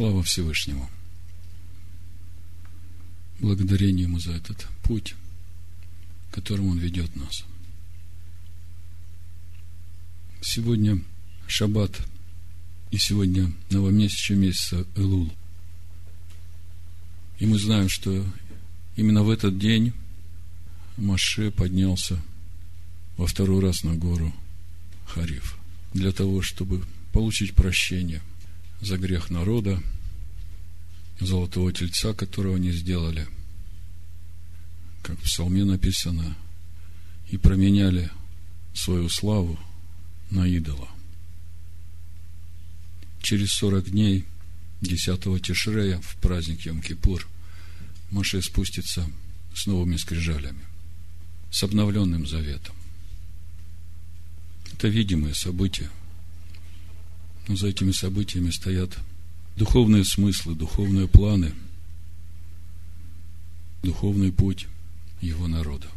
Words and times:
Слава 0.00 0.22
Всевышнему. 0.22 0.88
Благодарение 3.38 4.04
Ему 4.04 4.18
за 4.18 4.32
этот 4.32 4.66
путь, 4.82 5.14
которым 6.30 6.68
Он 6.68 6.78
ведет 6.78 7.14
нас. 7.16 7.44
Сегодня 10.40 11.04
Шаббат, 11.46 12.00
и 12.90 12.96
сегодня 12.96 13.52
новомесячный 13.68 14.38
месяца 14.38 14.86
Элул. 14.96 15.30
И 17.38 17.44
мы 17.44 17.58
знаем, 17.58 17.90
что 17.90 18.24
именно 18.96 19.22
в 19.22 19.28
этот 19.28 19.58
день 19.58 19.92
Маше 20.96 21.50
поднялся 21.50 22.18
во 23.18 23.26
второй 23.26 23.60
раз 23.60 23.84
на 23.84 23.96
гору 23.96 24.32
Хариф 25.08 25.58
для 25.92 26.10
того, 26.10 26.40
чтобы 26.40 26.86
получить 27.12 27.54
прощение 27.54 28.22
за 28.80 28.96
грех 28.96 29.30
народа, 29.30 29.82
золотого 31.20 31.72
тельца, 31.72 32.14
которого 32.14 32.56
они 32.56 32.72
сделали, 32.72 33.26
как 35.02 35.18
в 35.18 35.22
псалме 35.22 35.64
написано, 35.64 36.36
и 37.28 37.36
променяли 37.36 38.10
свою 38.74 39.08
славу 39.08 39.58
на 40.30 40.46
идола. 40.46 40.88
Через 43.22 43.52
сорок 43.52 43.90
дней, 43.90 44.24
10 44.80 45.42
Тишрея, 45.42 46.00
в 46.00 46.16
праздник 46.16 46.66
Йом-Кипур, 46.66 47.26
Маше 48.10 48.42
спустится 48.42 49.08
с 49.54 49.66
новыми 49.66 49.96
скрижалями, 49.96 50.64
с 51.50 51.62
обновленным 51.62 52.26
заветом. 52.26 52.74
Это 54.72 54.88
видимые 54.88 55.34
события. 55.34 55.90
Но 57.50 57.56
за 57.56 57.66
этими 57.66 57.90
событиями 57.90 58.50
стоят 58.50 58.96
духовные 59.56 60.04
смыслы, 60.04 60.54
духовные 60.54 61.08
планы, 61.08 61.52
духовный 63.82 64.30
путь 64.30 64.68
его 65.20 65.48
народа. 65.48 65.88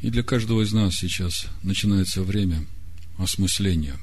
И 0.00 0.08
для 0.08 0.22
каждого 0.22 0.62
из 0.62 0.72
нас 0.72 0.94
сейчас 0.94 1.48
начинается 1.62 2.22
время 2.22 2.64
осмысления 3.18 3.98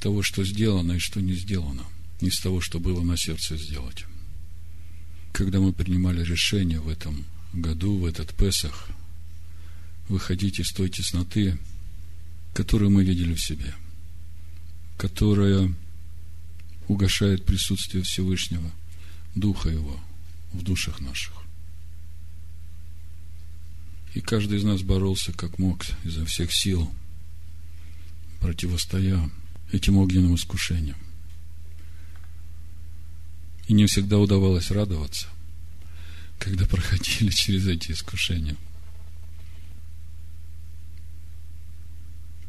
того, 0.00 0.24
что 0.24 0.44
сделано 0.44 0.94
и 0.94 0.98
что 0.98 1.20
не 1.20 1.34
сделано, 1.34 1.84
из 2.20 2.40
того, 2.40 2.60
что 2.60 2.80
было 2.80 3.02
на 3.02 3.16
сердце 3.16 3.56
сделать. 3.56 4.06
Когда 5.32 5.60
мы 5.60 5.72
принимали 5.72 6.24
решение 6.24 6.80
в 6.80 6.88
этом 6.88 7.24
году, 7.52 7.96
в 7.96 8.06
этот 8.06 8.34
Песах, 8.34 8.88
выходить 10.08 10.58
из 10.58 10.72
той 10.72 10.88
тесноты, 10.88 11.56
которую 12.54 12.90
мы 12.90 13.04
видели 13.04 13.34
в 13.34 13.40
себе, 13.40 13.72
которая 15.00 15.72
угошает 16.86 17.46
присутствие 17.46 18.02
Всевышнего, 18.02 18.70
Духа 19.34 19.70
Его 19.70 19.98
в 20.52 20.62
душах 20.62 21.00
наших. 21.00 21.32
И 24.12 24.20
каждый 24.20 24.58
из 24.58 24.64
нас 24.64 24.82
боролся 24.82 25.32
как 25.32 25.58
мог 25.58 25.86
изо 26.04 26.26
всех 26.26 26.52
сил, 26.52 26.92
противостоя 28.40 29.30
этим 29.72 29.96
огненным 29.96 30.34
искушениям. 30.34 30.98
И 33.68 33.72
не 33.72 33.86
всегда 33.86 34.18
удавалось 34.18 34.70
радоваться, 34.70 35.28
когда 36.38 36.66
проходили 36.66 37.30
через 37.34 37.66
эти 37.66 37.92
искушения– 37.92 38.56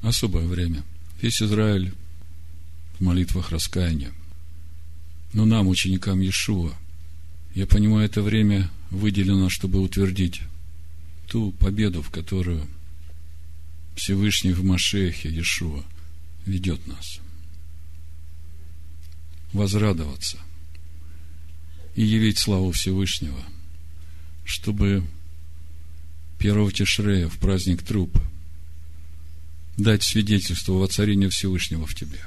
особое 0.01 0.47
время. 0.47 0.83
Весь 1.21 1.41
Израиль 1.41 1.93
молитвах 3.01 3.51
раскаяния. 3.51 4.11
Но 5.33 5.45
нам, 5.45 5.67
ученикам 5.67 6.19
Иешуа, 6.19 6.73
я 7.55 7.67
понимаю, 7.67 8.05
это 8.05 8.21
время 8.21 8.69
выделено, 8.89 9.49
чтобы 9.49 9.81
утвердить 9.81 10.41
ту 11.27 11.51
победу, 11.53 12.01
в 12.01 12.09
которую 12.09 12.65
Всевышний 13.95 14.53
в 14.53 14.63
Машехе 14.63 15.29
Иешуа 15.29 15.83
ведет 16.45 16.85
нас. 16.87 17.19
Возрадоваться 19.53 20.37
и 21.95 22.03
явить 22.03 22.37
славу 22.37 22.71
Всевышнего, 22.71 23.43
чтобы 24.45 25.05
первого 26.39 26.71
Тишрея 26.71 27.27
в 27.27 27.37
праздник 27.37 27.83
трупа 27.83 28.21
дать 29.77 30.03
свидетельство 30.03 30.73
воцарения 30.73 31.29
Всевышнего 31.29 31.85
в 31.85 31.95
тебе. 31.95 32.19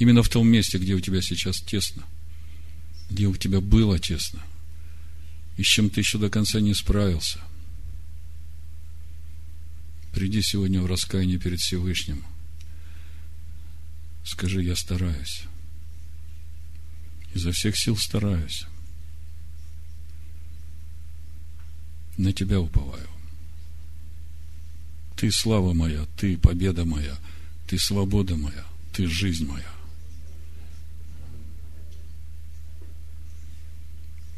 Именно 0.00 0.22
в 0.22 0.30
том 0.30 0.48
месте, 0.48 0.78
где 0.78 0.94
у 0.94 1.00
тебя 1.00 1.20
сейчас 1.20 1.60
тесно, 1.60 2.04
где 3.10 3.26
у 3.26 3.36
тебя 3.36 3.60
было 3.60 3.98
тесно, 3.98 4.40
и 5.58 5.62
с 5.62 5.66
чем 5.66 5.90
ты 5.90 6.00
еще 6.00 6.16
до 6.16 6.30
конца 6.30 6.58
не 6.58 6.72
справился. 6.72 7.38
Приди 10.14 10.40
сегодня 10.40 10.80
в 10.80 10.86
раскаяние 10.86 11.38
перед 11.38 11.60
Всевышним. 11.60 12.24
Скажи, 14.24 14.62
я 14.62 14.74
стараюсь. 14.74 15.42
Изо 17.34 17.52
всех 17.52 17.76
сил 17.76 17.98
стараюсь. 17.98 18.64
На 22.16 22.32
тебя 22.32 22.58
уповаю. 22.58 23.08
Ты 25.16 25.30
слава 25.30 25.74
моя, 25.74 26.06
ты 26.16 26.38
победа 26.38 26.86
моя, 26.86 27.18
ты 27.68 27.78
свобода 27.78 28.36
моя, 28.36 28.64
ты 28.94 29.06
жизнь 29.06 29.46
моя. 29.46 29.79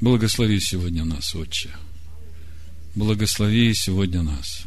Благослови 0.03 0.61
сегодня 0.61 1.05
нас, 1.05 1.35
Отче. 1.35 1.71
Благослови 2.95 3.73
сегодня 3.75 4.23
нас. 4.23 4.67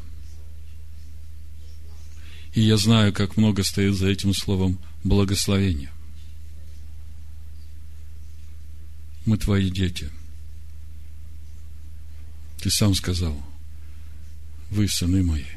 И 2.55 2.61
я 2.61 2.77
знаю, 2.77 3.13
как 3.13 3.37
много 3.37 3.63
стоит 3.63 3.93
за 3.93 4.07
этим 4.07 4.33
словом 4.33 4.79
благословение. 5.03 5.91
Мы 9.27 9.37
твои 9.37 9.69
дети. 9.69 10.09
Ты 12.59 12.71
сам 12.71 12.95
сказал, 12.95 13.39
вы 14.71 14.87
сыны 14.87 15.21
мои– 15.21 15.45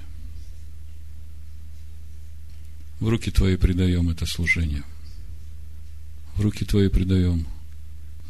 в 3.00 3.08
руки 3.08 3.30
Твои 3.30 3.56
предаем 3.56 4.10
это 4.10 4.26
служение. 4.26 4.82
В 6.34 6.40
руки 6.40 6.64
Твои 6.64 6.88
предаем 6.88 7.46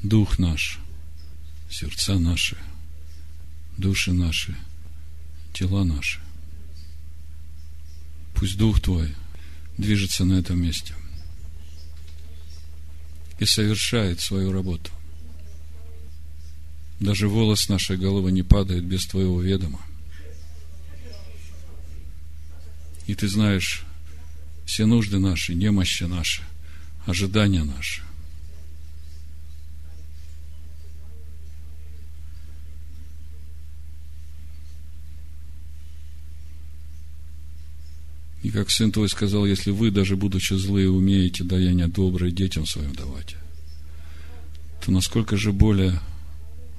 дух 0.02 0.38
наш, 0.38 0.78
сердца 1.70 2.18
наши, 2.18 2.56
души 3.76 4.12
наши, 4.12 4.56
тела 5.52 5.84
наши. 5.84 6.20
Пусть 8.34 8.56
Дух 8.56 8.80
Твой 8.80 9.14
движется 9.76 10.24
на 10.24 10.34
этом 10.34 10.62
месте 10.62 10.94
и 13.38 13.44
совершает 13.44 14.20
свою 14.20 14.52
работу. 14.52 14.90
Даже 17.00 17.28
волос 17.28 17.68
нашей 17.68 17.96
головы 17.96 18.32
не 18.32 18.42
падает 18.42 18.84
без 18.84 19.06
Твоего 19.06 19.40
ведома. 19.40 19.80
И 23.06 23.14
Ты 23.14 23.28
знаешь, 23.28 23.84
все 24.66 24.86
нужды 24.86 25.18
наши, 25.18 25.54
немощи 25.54 26.04
наши, 26.04 26.42
ожидания 27.06 27.64
наши. 27.64 28.02
И 38.42 38.50
как 38.50 38.70
сын 38.70 38.92
твой 38.92 39.08
сказал, 39.08 39.46
если 39.46 39.70
вы, 39.70 39.90
даже 39.90 40.16
будучи 40.16 40.54
злые, 40.54 40.90
умеете 40.90 41.44
даяние 41.44 41.88
доброе 41.88 42.30
детям 42.30 42.66
своим 42.66 42.94
давать, 42.94 43.34
то 44.84 44.92
насколько 44.92 45.36
же 45.36 45.52
более 45.52 46.00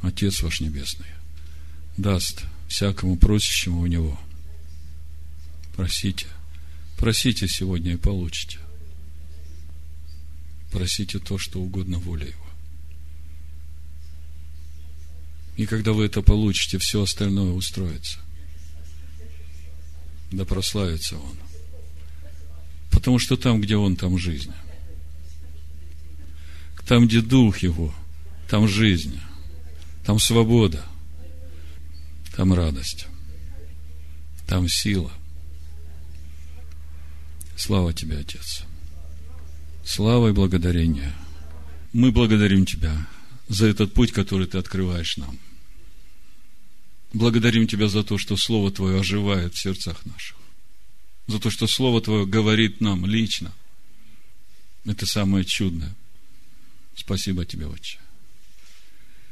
Отец 0.01 0.41
ваш 0.41 0.61
Небесный 0.61 1.07
даст 1.97 2.45
всякому 2.69 3.17
просящему 3.17 3.81
у 3.81 3.85
Него. 3.87 4.17
Просите. 5.75 6.27
Просите 6.97 7.47
сегодня 7.47 7.93
и 7.93 7.97
получите. 7.97 8.59
Просите 10.71 11.19
то, 11.19 11.37
что 11.37 11.59
угодно 11.59 11.99
воле 11.99 12.27
Его. 12.27 12.45
И 15.57 15.65
когда 15.65 15.91
вы 15.91 16.05
это 16.05 16.21
получите, 16.21 16.77
все 16.77 17.01
остальное 17.01 17.51
устроится. 17.51 18.19
Да 20.31 20.45
прославится 20.45 21.17
Он. 21.17 21.37
Потому 22.99 23.17
что 23.17 23.37
там, 23.37 23.61
где 23.61 23.77
Он, 23.77 23.95
там 23.95 24.17
жизнь. 24.17 24.51
Там, 26.85 27.07
где 27.07 27.21
Дух 27.21 27.59
Его, 27.59 27.93
там 28.49 28.67
жизнь. 28.67 29.17
Там 30.03 30.19
свобода. 30.19 30.83
Там 32.35 32.53
радость. 32.53 33.07
Там 34.47 34.67
сила. 34.67 35.13
Слава 37.55 37.93
Тебе, 37.93 38.17
Отец. 38.17 38.63
Слава 39.85 40.27
и 40.27 40.33
благодарение 40.33 41.13
мы 41.93 42.11
благодарим 42.11 42.65
Тебя 42.65 43.07
за 43.47 43.67
этот 43.67 43.93
путь, 43.93 44.11
который 44.11 44.45
Ты 44.45 44.57
открываешь 44.57 45.15
нам. 45.15 45.39
Благодарим 47.13 47.65
Тебя 47.65 47.87
за 47.87 48.03
то, 48.03 48.17
что 48.17 48.35
Слово 48.35 48.71
Твое 48.71 48.99
оживает 48.99 49.53
в 49.53 49.57
сердцах 49.57 50.05
наших. 50.05 50.35
За 51.29 51.39
то, 51.39 51.51
что 51.51 51.67
Слово 51.67 52.01
Твое 52.01 52.25
говорит 52.25 52.81
нам 52.81 53.05
лично. 53.05 53.53
Это 54.83 55.05
самое 55.05 55.45
чудное. 55.45 55.95
Спасибо 56.95 57.45
Тебе, 57.45 57.67
Отче. 57.67 57.99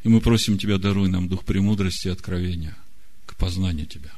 И 0.03 0.07
мы 0.07 0.21
просим 0.21 0.59
Тебя, 0.59 0.77
даруй 0.77 1.09
нам 1.09 1.27
дух 1.27 1.43
премудрости 1.43 2.07
и 2.07 2.11
откровения 2.11 2.77
к 3.25 3.35
познанию 3.35 3.87
Тебя. 3.87 4.11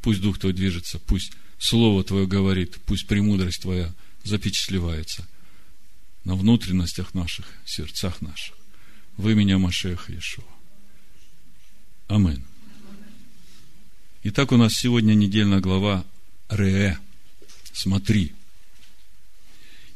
Пусть 0.00 0.22
Дух 0.22 0.40
Твой 0.40 0.54
движется, 0.54 0.98
пусть 0.98 1.30
Слово 1.56 2.02
Твое 2.02 2.26
говорит, 2.26 2.80
пусть 2.84 3.06
премудрость 3.06 3.62
Твоя 3.62 3.94
запечатлевается 4.24 5.24
на 6.24 6.34
внутренностях 6.34 7.14
наших, 7.14 7.46
сердцах 7.64 8.20
наших. 8.20 8.56
Вы 9.16 9.36
меня, 9.36 9.56
Машех 9.56 10.10
Иешуа. 10.10 10.42
Амин. 12.08 12.42
Итак, 14.24 14.50
у 14.50 14.56
нас 14.56 14.74
сегодня 14.74 15.14
недельная 15.14 15.60
глава 15.60 16.04
Ре. 16.52 16.98
Смотри. 17.72 18.32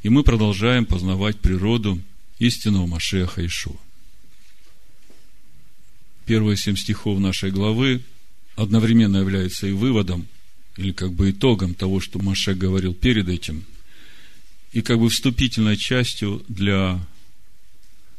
И 0.02 0.08
мы 0.08 0.22
продолжаем 0.22 0.86
познавать 0.86 1.38
природу 1.38 2.00
истинного 2.38 2.86
Машеха 2.86 3.44
Ишуа. 3.46 3.76
Первые 6.24 6.56
семь 6.56 6.76
стихов 6.76 7.20
нашей 7.20 7.50
главы 7.50 8.02
одновременно 8.56 9.18
являются 9.18 9.66
и 9.66 9.72
выводом, 9.72 10.26
или 10.76 10.92
как 10.92 11.12
бы 11.12 11.30
итогом 11.30 11.74
того, 11.74 12.00
что 12.00 12.18
Машех 12.18 12.56
говорил 12.56 12.94
перед 12.94 13.28
этим, 13.28 13.64
и 14.72 14.80
как 14.80 14.98
бы 14.98 15.10
вступительной 15.10 15.76
частью 15.76 16.42
для 16.48 17.06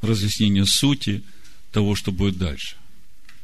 разъяснения 0.01 0.65
сути 0.65 1.23
того, 1.71 1.95
что 1.95 2.11
будет 2.11 2.37
дальше. 2.37 2.75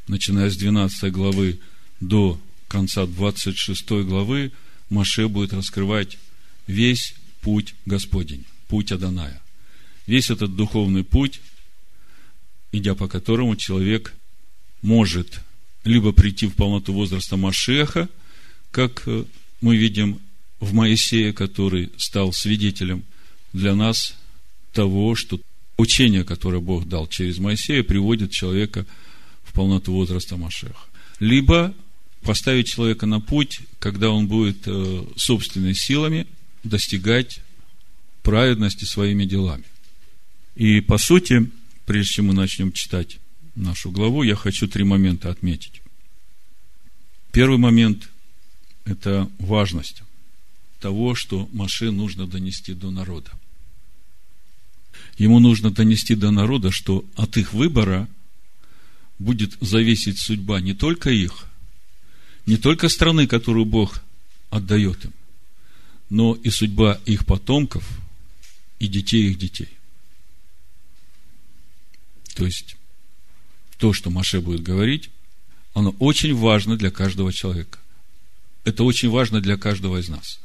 Начиная 0.07 0.51
с 0.51 0.55
12 0.55 1.11
главы 1.11 1.59
до 1.99 2.39
конца 2.67 3.05
26 3.07 3.89
главы, 4.05 4.51
Маше 4.93 5.27
будет 5.27 5.53
раскрывать 5.53 6.17
весь 6.67 7.15
путь 7.41 7.75
Господень, 7.85 8.45
путь 8.67 8.91
Аданая. 8.91 9.41
Весь 10.05 10.29
этот 10.29 10.55
духовный 10.55 11.03
путь, 11.03 11.41
идя 12.71 12.93
по 12.93 13.07
которому 13.07 13.55
человек 13.55 14.13
может 14.81 15.41
либо 15.83 16.11
прийти 16.11 16.47
в 16.47 16.55
полноту 16.55 16.93
возраста 16.93 17.37
Машеха, 17.37 18.07
как 18.71 19.03
э, 19.07 19.25
мы 19.61 19.75
видим 19.77 20.19
в 20.59 20.73
Моисее, 20.73 21.33
который 21.33 21.91
стал 21.97 22.31
свидетелем 22.31 23.03
для 23.51 23.75
нас 23.75 24.15
того, 24.73 25.15
что 25.15 25.41
учение, 25.77 26.23
которое 26.23 26.59
Бог 26.59 26.87
дал 26.87 27.07
через 27.07 27.39
Моисея, 27.39 27.83
приводит 27.83 28.31
человека 28.31 28.85
в 29.43 29.53
полноту 29.53 29.93
возраста 29.93 30.37
Машеха. 30.37 30.85
Либо 31.19 31.73
поставить 32.23 32.67
человека 32.67 33.05
на 33.05 33.19
путь, 33.19 33.59
когда 33.79 34.09
он 34.09 34.27
будет 34.27 34.63
э, 34.65 35.05
собственными 35.15 35.73
силами 35.73 36.27
достигать 36.63 37.41
праведности 38.23 38.85
своими 38.85 39.25
делами. 39.25 39.65
И 40.55 40.81
по 40.81 40.97
сути, 40.97 41.49
прежде 41.85 42.13
чем 42.13 42.27
мы 42.27 42.33
начнем 42.33 42.71
читать 42.71 43.19
нашу 43.55 43.91
главу, 43.91 44.23
я 44.23 44.35
хочу 44.35 44.67
три 44.67 44.83
момента 44.83 45.29
отметить. 45.29 45.81
Первый 47.31 47.57
момент– 47.57 48.09
это 48.85 49.29
важность 49.39 50.03
того, 50.79 51.15
что 51.15 51.49
Маше 51.53 51.91
нужно 51.91 52.27
донести 52.27 52.73
до 52.73 52.91
народа. 52.91 53.31
Ему 55.17 55.39
нужно 55.39 55.71
донести 55.71 56.15
до 56.15 56.31
народа, 56.31 56.71
что 56.71 57.05
от 57.15 57.37
их 57.37 57.53
выбора 57.53 58.07
будет 59.19 59.53
зависеть 59.61 60.19
судьба 60.19 60.59
не 60.61 60.73
только 60.73 61.09
их, 61.09 61.45
не 62.45 62.57
только 62.57 62.89
страны, 62.89 63.27
которую 63.27 63.65
Бог 63.65 64.01
отдает 64.49 65.05
им, 65.05 65.13
но 66.09 66.35
и 66.35 66.49
судьба 66.49 66.99
их 67.05 67.25
потомков 67.25 67.87
и 68.79 68.87
детей 68.87 69.29
их 69.29 69.37
детей. 69.37 69.69
То 72.35 72.45
есть, 72.45 72.75
то, 73.77 73.93
что 73.93 74.09
Маше 74.09 74.41
будет 74.41 74.61
говорить, 74.61 75.09
оно 75.73 75.91
очень 75.99 76.35
важно 76.35 76.77
для 76.77 76.91
каждого 76.91 77.31
человека. 77.31 77.79
Это 78.63 78.83
очень 78.83 79.09
важно 79.09 79.41
для 79.41 79.57
каждого 79.57 79.97
из 79.99 80.09
нас. 80.09 80.39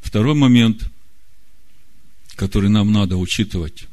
Второй 0.00 0.34
момент, 0.34 0.90
который 2.34 2.70
нам 2.70 2.92
надо 2.92 3.16
учитывать, 3.16 3.86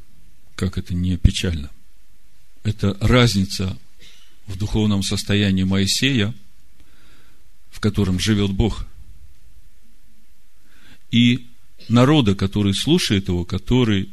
как 0.55 0.77
это 0.77 0.93
не 0.93 1.17
печально, 1.17 1.69
это 2.63 2.97
разница 3.01 3.77
в 4.47 4.57
духовном 4.57 5.03
состоянии 5.03 5.63
Моисея, 5.63 6.33
в 7.71 7.79
котором 7.79 8.19
живет 8.19 8.51
Бог, 8.51 8.85
и 11.11 11.47
народа, 11.89 12.35
который 12.35 12.73
слушает 12.73 13.27
его, 13.27 13.45
который, 13.45 14.09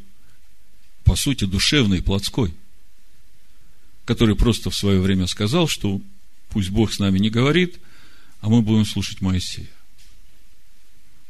по 1.03 1.15
сути, 1.15 1.45
душевный, 1.45 2.01
плотской, 2.01 2.53
который 4.05 4.35
просто 4.35 4.69
в 4.69 4.75
свое 4.75 4.99
время 4.99 5.27
сказал, 5.27 5.67
что 5.67 6.01
пусть 6.49 6.69
Бог 6.69 6.93
с 6.93 6.99
нами 6.99 7.19
не 7.19 7.29
говорит, 7.29 7.79
а 8.41 8.49
мы 8.49 8.61
будем 8.61 8.85
слушать 8.85 9.21
Моисея. 9.21 9.69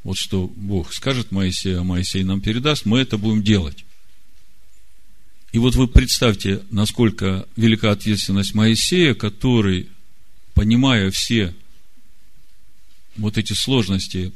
Вот 0.03 0.17
что 0.17 0.47
Бог 0.47 0.93
скажет 0.93 1.31
Моисею, 1.31 1.81
а 1.81 1.83
Моисей 1.83 2.23
нам 2.23 2.41
передаст, 2.41 2.85
мы 2.85 2.99
это 2.99 3.17
будем 3.17 3.43
делать. 3.43 3.85
И 5.51 5.57
вот 5.57 5.75
вы 5.75 5.87
представьте, 5.87 6.63
насколько 6.71 7.45
велика 7.57 7.91
ответственность 7.91 8.53
Моисея, 8.53 9.13
который, 9.13 9.89
понимая 10.53 11.11
все 11.11 11.53
вот 13.17 13.37
эти 13.37 13.51
сложности, 13.51 14.31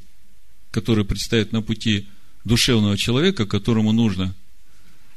которые 0.72 1.06
предстоят 1.06 1.54
на 1.54 1.62
пути 1.62 2.08
душевного 2.44 2.98
человека, 2.98 3.46
которому 3.46 3.94
нужно 3.94 4.36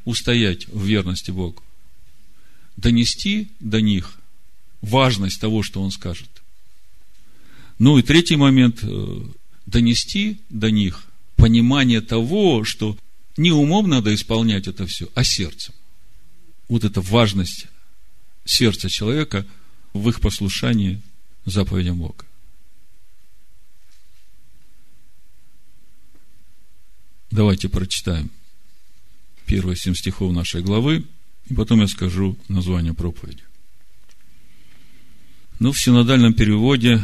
устоять 0.05 0.69
в 0.69 0.85
верности 0.85 1.33
Богу, 1.33 1.63
донести 2.77 3.49
до 3.59 3.81
них 3.81 4.19
важность 4.81 5.41
того, 5.41 5.65
что 5.65 5.83
он 5.83 5.91
скажет. 5.91 6.31
Ну 7.81 7.99
и 7.99 8.03
третий 8.03 8.37
момент, 8.37 8.79
э, 8.83 9.21
донести 9.67 10.41
до 10.49 10.71
них 10.71 11.07
понимание 11.35 12.01
того, 12.01 12.63
что 12.63 12.97
не 13.37 13.51
умом 13.51 13.89
надо 13.89 14.15
исполнять 14.15 14.69
это 14.69 14.87
все, 14.87 15.09
а 15.15 15.25
сердцем 15.25 15.75
вот 16.69 16.85
эта 16.85 17.01
важность 17.01 17.67
сердца 18.45 18.89
человека 18.89 19.47
в 19.93 20.09
их 20.09 20.21
послушании 20.21 21.01
заповедям 21.45 21.99
Бога. 21.99 22.25
Давайте 27.31 27.69
прочитаем 27.69 28.31
первые 29.47 29.77
семь 29.77 29.95
стихов 29.95 30.33
нашей 30.33 30.63
главы, 30.63 31.05
и 31.49 31.55
потом 31.55 31.81
я 31.81 31.89
скажу 31.89 32.37
название 32.49 32.95
проповеди. 32.95 33.43
Ну, 35.59 35.73
в 35.73 35.81
синодальном 35.81 36.35
переводе, 36.35 37.03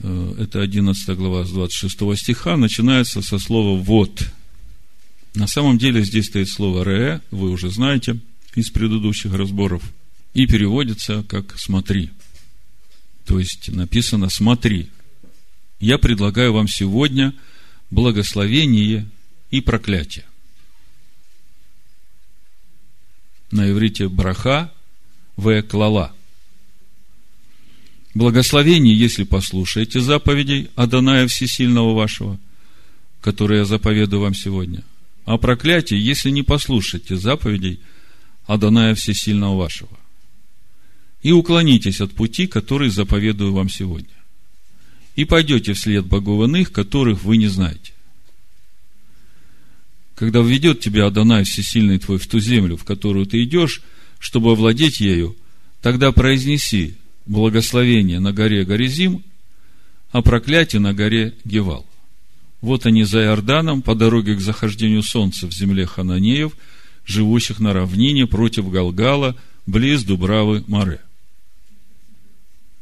э, 0.00 0.34
это 0.38 0.60
11 0.60 1.16
глава 1.16 1.44
с 1.44 1.50
26 1.50 2.16
стиха, 2.16 2.56
начинается 2.56 3.22
со 3.22 3.38
слова 3.38 3.80
«вот». 3.80 4.28
На 5.34 5.46
самом 5.48 5.78
деле 5.78 6.04
здесь 6.04 6.26
стоит 6.26 6.48
слово 6.48 6.84
«ре», 6.84 7.20
вы 7.30 7.50
уже 7.50 7.70
знаете– 7.70 8.20
из 8.56 8.70
предыдущих 8.70 9.32
разборов, 9.34 9.82
и 10.32 10.46
переводится 10.46 11.24
как 11.24 11.58
«смотри». 11.58 12.10
То 13.24 13.38
есть 13.38 13.68
написано 13.68 14.28
«смотри». 14.28 14.90
Я 15.80 15.98
предлагаю 15.98 16.52
вам 16.52 16.68
сегодня 16.68 17.34
благословение 17.90 19.08
и 19.50 19.60
проклятие. 19.60 20.24
На 23.50 23.70
иврите 23.70 24.08
браха 24.08 24.72
в 25.36 25.62
клала. 25.62 26.12
Благословение, 28.14 28.96
если 28.96 29.24
послушаете 29.24 30.00
заповедей 30.00 30.70
Адоная 30.76 31.26
Всесильного 31.26 31.94
вашего, 31.94 32.38
которые 33.20 33.60
я 33.60 33.64
заповедую 33.64 34.22
вам 34.22 34.34
сегодня. 34.34 34.84
А 35.24 35.36
проклятие, 35.36 36.04
если 36.04 36.30
не 36.30 36.42
послушаете 36.42 37.16
заповедей– 37.16 37.80
Адоная 38.46 38.94
Всесильного 38.94 39.56
вашего. 39.56 39.90
И 41.22 41.32
уклонитесь 41.32 42.00
от 42.00 42.12
пути, 42.12 42.46
который 42.46 42.90
заповедую 42.90 43.52
вам 43.52 43.68
сегодня. 43.68 44.08
И 45.16 45.24
пойдете 45.24 45.72
вслед 45.72 46.04
богов 46.06 46.46
иных, 46.46 46.70
которых 46.70 47.24
вы 47.24 47.38
не 47.38 47.46
знаете. 47.46 47.92
Когда 50.14 50.40
введет 50.40 50.80
тебя 50.80 51.06
Адонай 51.06 51.44
Всесильный 51.44 51.98
твой 51.98 52.18
в 52.18 52.26
ту 52.26 52.38
землю, 52.38 52.76
в 52.76 52.84
которую 52.84 53.26
ты 53.26 53.42
идешь, 53.42 53.82
чтобы 54.18 54.52
овладеть 54.52 55.00
ею, 55.00 55.34
тогда 55.80 56.12
произнеси 56.12 56.96
благословение 57.26 58.20
на 58.20 58.32
горе 58.32 58.64
Горизим, 58.64 59.24
а 60.12 60.20
проклятие 60.20 60.80
на 60.80 60.92
горе 60.92 61.34
Гевал. 61.44 61.86
Вот 62.60 62.86
они 62.86 63.04
за 63.04 63.22
Иорданом, 63.22 63.82
по 63.82 63.94
дороге 63.94 64.36
к 64.36 64.40
захождению 64.40 65.02
солнца 65.02 65.46
в 65.46 65.54
земле 65.54 65.86
Хананеев– 65.86 66.52
живущих 67.04 67.60
на 67.60 67.72
равнине 67.72 68.26
против 68.26 68.70
Галгала, 68.70 69.36
близ 69.66 70.04
Дубравы 70.04 70.64
Море. 70.66 71.00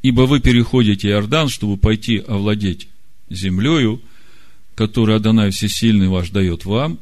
Ибо 0.02 0.22
вы 0.22 0.40
переходите 0.40 1.08
Иордан, 1.08 1.48
чтобы 1.48 1.76
пойти 1.76 2.18
овладеть 2.18 2.88
землею, 3.30 4.00
которую 4.74 5.16
Адонай 5.16 5.50
Всесильный 5.50 6.08
ваш 6.08 6.30
дает 6.30 6.64
вам, 6.64 6.98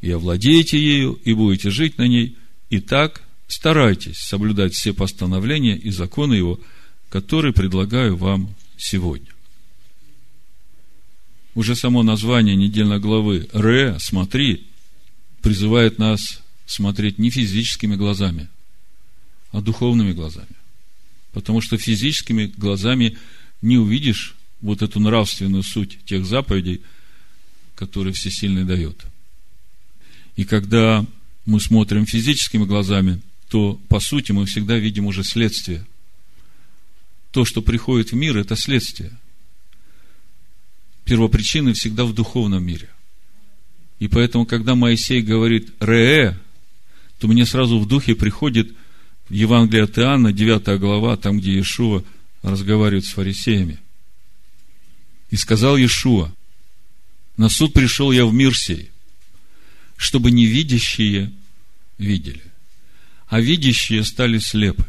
и 0.00 0.10
овладеете 0.10 0.78
ею, 0.78 1.18
и 1.24 1.32
будете 1.32 1.70
жить 1.70 1.96
на 1.96 2.06
ней, 2.06 2.36
и 2.68 2.80
так 2.80 3.22
старайтесь 3.46 4.18
соблюдать 4.18 4.74
все 4.74 4.92
постановления 4.92 5.76
и 5.76 5.90
законы 5.90 6.34
его, 6.34 6.58
которые 7.08 7.52
предлагаю 7.52 8.16
вам 8.16 8.54
сегодня. 8.76 9.28
Уже 11.54 11.76
само 11.76 12.02
название 12.02 12.56
недельной 12.56 12.98
главы 12.98 13.48
«Ре, 13.52 13.96
смотри» 13.98 14.66
призывает 15.42 15.98
нас 15.98 16.41
смотреть 16.72 17.18
не 17.18 17.30
физическими 17.30 17.96
глазами, 17.96 18.48
а 19.50 19.60
духовными 19.60 20.12
глазами. 20.12 20.56
Потому 21.32 21.60
что 21.60 21.76
физическими 21.76 22.46
глазами 22.56 23.16
не 23.60 23.78
увидишь 23.78 24.34
вот 24.60 24.82
эту 24.82 25.00
нравственную 25.00 25.62
суть 25.62 25.98
тех 26.04 26.24
заповедей, 26.24 26.82
которые 27.74 28.12
Всесильный 28.14 28.64
дает. 28.64 29.04
И 30.36 30.44
когда 30.44 31.04
мы 31.44 31.60
смотрим 31.60 32.06
физическими 32.06 32.64
глазами, 32.64 33.20
то, 33.48 33.78
по 33.88 34.00
сути, 34.00 34.32
мы 34.32 34.46
всегда 34.46 34.78
видим 34.78 35.06
уже 35.06 35.24
следствие. 35.24 35.86
То, 37.32 37.44
что 37.44 37.60
приходит 37.60 38.12
в 38.12 38.14
мир, 38.14 38.38
это 38.38 38.56
следствие. 38.56 39.12
Первопричины 41.04 41.74
всегда 41.74 42.04
в 42.04 42.14
духовном 42.14 42.64
мире. 42.64 42.88
И 43.98 44.08
поэтому, 44.08 44.46
когда 44.46 44.74
Моисей 44.74 45.20
говорит 45.20 45.70
«Ре», 45.80 46.38
то 47.22 47.28
мне 47.28 47.46
сразу 47.46 47.78
в 47.78 47.86
духе 47.86 48.16
приходит 48.16 48.74
Евангелие 49.30 49.84
от 49.84 49.96
Иоанна, 49.96 50.32
9 50.32 50.80
глава, 50.80 51.16
там, 51.16 51.38
где 51.38 51.52
Иешуа 51.52 52.02
разговаривает 52.42 53.04
с 53.04 53.12
фарисеями. 53.12 53.78
И 55.30 55.36
сказал 55.36 55.76
Иешуа, 55.76 56.34
на 57.36 57.48
суд 57.48 57.74
пришел 57.74 58.10
я 58.10 58.26
в 58.26 58.34
мир 58.34 58.58
сей, 58.58 58.90
чтобы 59.96 60.32
невидящие 60.32 61.30
видели, 61.96 62.42
а 63.28 63.40
видящие 63.40 64.02
стали 64.02 64.38
слепы. 64.38 64.84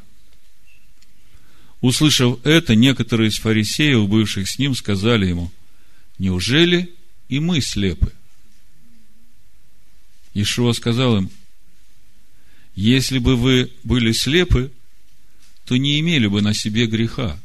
Услышав 1.81 2.43
это, 2.43 2.73
некоторые 2.73 3.29
из 3.29 3.37
фарисеев, 3.37 4.09
бывших 4.09 4.49
с 4.49 4.57
ним, 4.57 4.73
сказали 4.73 5.27
ему, 5.27 5.51
неужели 6.17 6.95
и 7.29 7.39
мы 7.39 7.61
слепы? 7.61 8.11
Ишуа 10.33 10.73
сказал 10.73 11.17
им, 11.17 11.29
если 12.75 13.19
бы 13.19 13.35
вы 13.35 13.71
были 13.83 14.11
слепы, 14.11 14.71
то 15.65 15.77
не 15.77 15.99
имели 15.99 16.27
бы 16.27 16.41
на 16.41 16.53
себе 16.53 16.87
греха. 16.87 17.39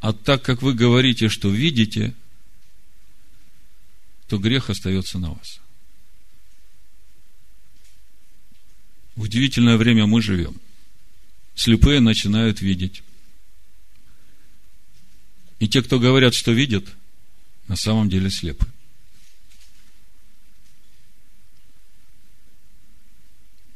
А 0.00 0.12
так 0.12 0.42
как 0.42 0.62
вы 0.62 0.74
говорите, 0.74 1.28
что 1.28 1.48
видите, 1.48 2.14
то 4.28 4.38
грех 4.38 4.70
остается 4.70 5.18
на 5.18 5.30
вас. 5.30 5.60
В 9.14 9.22
удивительное 9.22 9.76
время 9.76 10.06
мы 10.06 10.20
живем. 10.20 10.60
Слепые 11.54 12.00
начинают 12.00 12.60
видеть. 12.60 13.02
И 15.58 15.68
те, 15.68 15.82
кто 15.82 15.98
говорят, 15.98 16.34
что 16.34 16.52
видят, 16.52 16.86
на 17.66 17.76
самом 17.76 18.10
деле 18.10 18.30
слепы. 18.30 18.66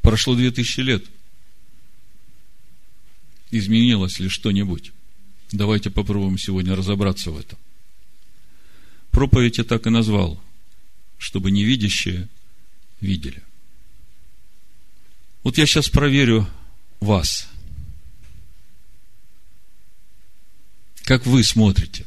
Прошло 0.01 0.35
две 0.35 0.51
тысячи 0.51 0.79
лет. 0.79 1.05
Изменилось 3.51 4.19
ли 4.19 4.29
что-нибудь? 4.29 4.91
Давайте 5.51 5.89
попробуем 5.89 6.37
сегодня 6.37 6.75
разобраться 6.75 7.31
в 7.31 7.37
этом. 7.37 7.59
Проповедь 9.11 9.57
я 9.57 9.63
так 9.65 9.85
и 9.87 9.89
назвал, 9.89 10.41
чтобы 11.17 11.51
невидящие 11.51 12.29
видели. 13.01 13.43
Вот 15.43 15.57
я 15.57 15.65
сейчас 15.65 15.89
проверю 15.89 16.47
вас. 16.99 17.49
Как 21.03 21.25
вы 21.25 21.43
смотрите? 21.43 22.05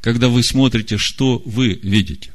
Когда 0.00 0.28
вы 0.28 0.42
смотрите, 0.42 0.98
что 0.98 1.40
вы 1.44 1.74
видите? 1.74 2.32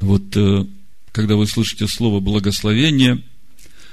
Вот 0.00 0.36
э, 0.36 0.66
когда 1.14 1.36
вы 1.36 1.46
слышите 1.46 1.86
слово 1.86 2.18
благословение, 2.18 3.22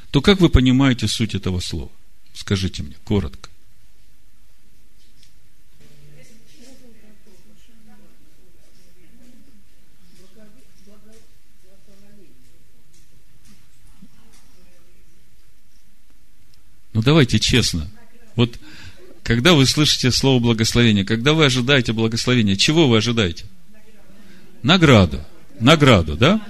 то 0.10 0.22
как 0.22 0.40
вы 0.40 0.50
понимаете 0.50 1.08
суть 1.08 1.36
этого 1.36 1.60
слова? 1.60 1.92
Скажите 2.34 2.82
мне 2.82 2.96
коротко. 3.04 3.52
Ну 16.94 17.04
давайте 17.04 17.40
честно. 17.40 17.88
Вот 18.36 18.58
когда 19.22 19.54
вы 19.54 19.68
слышите 19.68 20.10
слово 20.10 20.40
благословение, 20.40 21.06
когда 21.06 21.34
вы 21.34 21.46
ожидаете 21.46 21.94
благословения, 21.94 22.56
чего 22.56 22.88
вы 22.88 22.98
ожидаете? 22.98 23.46
Награду. 24.64 25.24
Награду, 25.60 26.18
да? 26.18 26.44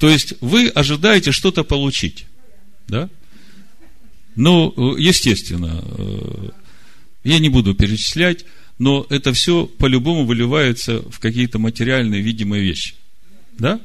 То 0.00 0.08
есть 0.08 0.34
вы 0.40 0.68
ожидаете 0.68 1.32
что-то 1.32 1.64
получить. 1.64 2.26
Да? 2.88 3.08
Ну, 4.36 4.96
естественно, 4.96 5.82
э, 5.84 6.48
я 7.22 7.38
не 7.38 7.48
буду 7.48 7.74
перечислять, 7.74 8.44
но 8.78 9.06
это 9.08 9.32
все 9.32 9.66
по-любому 9.66 10.26
выливается 10.26 11.00
в 11.08 11.20
какие-то 11.20 11.58
материальные, 11.58 12.20
видимые 12.20 12.62
вещи. 12.62 12.94
Да? 13.58 13.80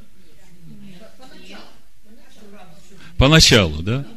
Поначалу, 3.18 3.84
да? 3.84 4.08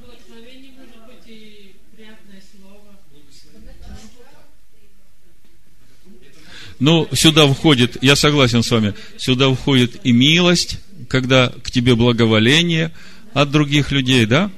Ну, 6.79 7.09
сюда 7.13 7.47
входит, 7.47 8.03
я 8.03 8.17
согласен 8.17 8.65
с 8.65 8.71
вами, 8.71 8.95
сюда 9.17 9.55
входит 9.55 10.01
и 10.05 10.11
милость, 10.11 10.81
когда 11.13 11.49
к 11.49 11.71
тебе 11.71 11.95
благоволение 11.95 12.91
от 13.35 13.51
других 13.51 13.93
людей, 13.93 14.25
да? 14.25 14.51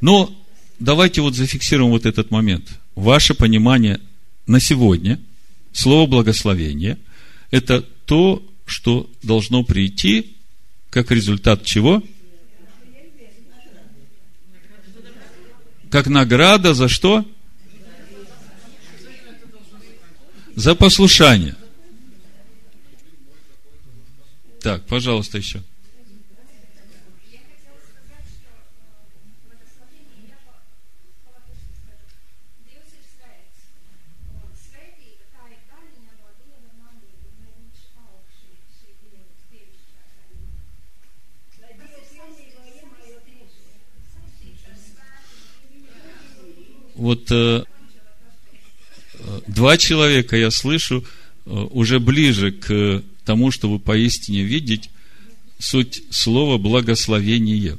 Но 0.00 0.34
давайте 0.78 1.20
вот 1.20 1.34
зафиксируем 1.34 1.90
вот 1.90 2.06
этот 2.06 2.30
момент. 2.30 2.70
Ваше 2.94 3.34
понимание 3.34 4.00
на 4.46 4.60
сегодня, 4.60 5.20
слово 5.72 6.06
благословение, 6.06 6.96
это 7.50 7.82
то, 7.82 8.42
что 8.64 9.10
должно 9.22 9.62
прийти 9.62 10.38
как 10.88 11.10
результат 11.10 11.66
чего? 11.66 12.02
Как 15.90 16.06
награда 16.06 16.72
за 16.72 16.88
что? 16.88 17.26
За 20.56 20.74
послушание. 20.74 21.56
Так, 24.62 24.86
пожалуйста, 24.86 25.36
еще. 25.36 25.62
Вот 47.30 47.36
э, 47.36 47.64
э, 49.14 49.40
два 49.46 49.76
человека, 49.76 50.36
я 50.36 50.50
слышу, 50.50 51.04
э, 51.46 51.50
уже 51.50 52.00
ближе 52.00 52.52
к 52.52 53.02
тому, 53.24 53.50
чтобы 53.50 53.78
поистине 53.78 54.42
видеть 54.42 54.90
суть 55.58 56.02
слова 56.10 56.58
благословение. 56.58 57.78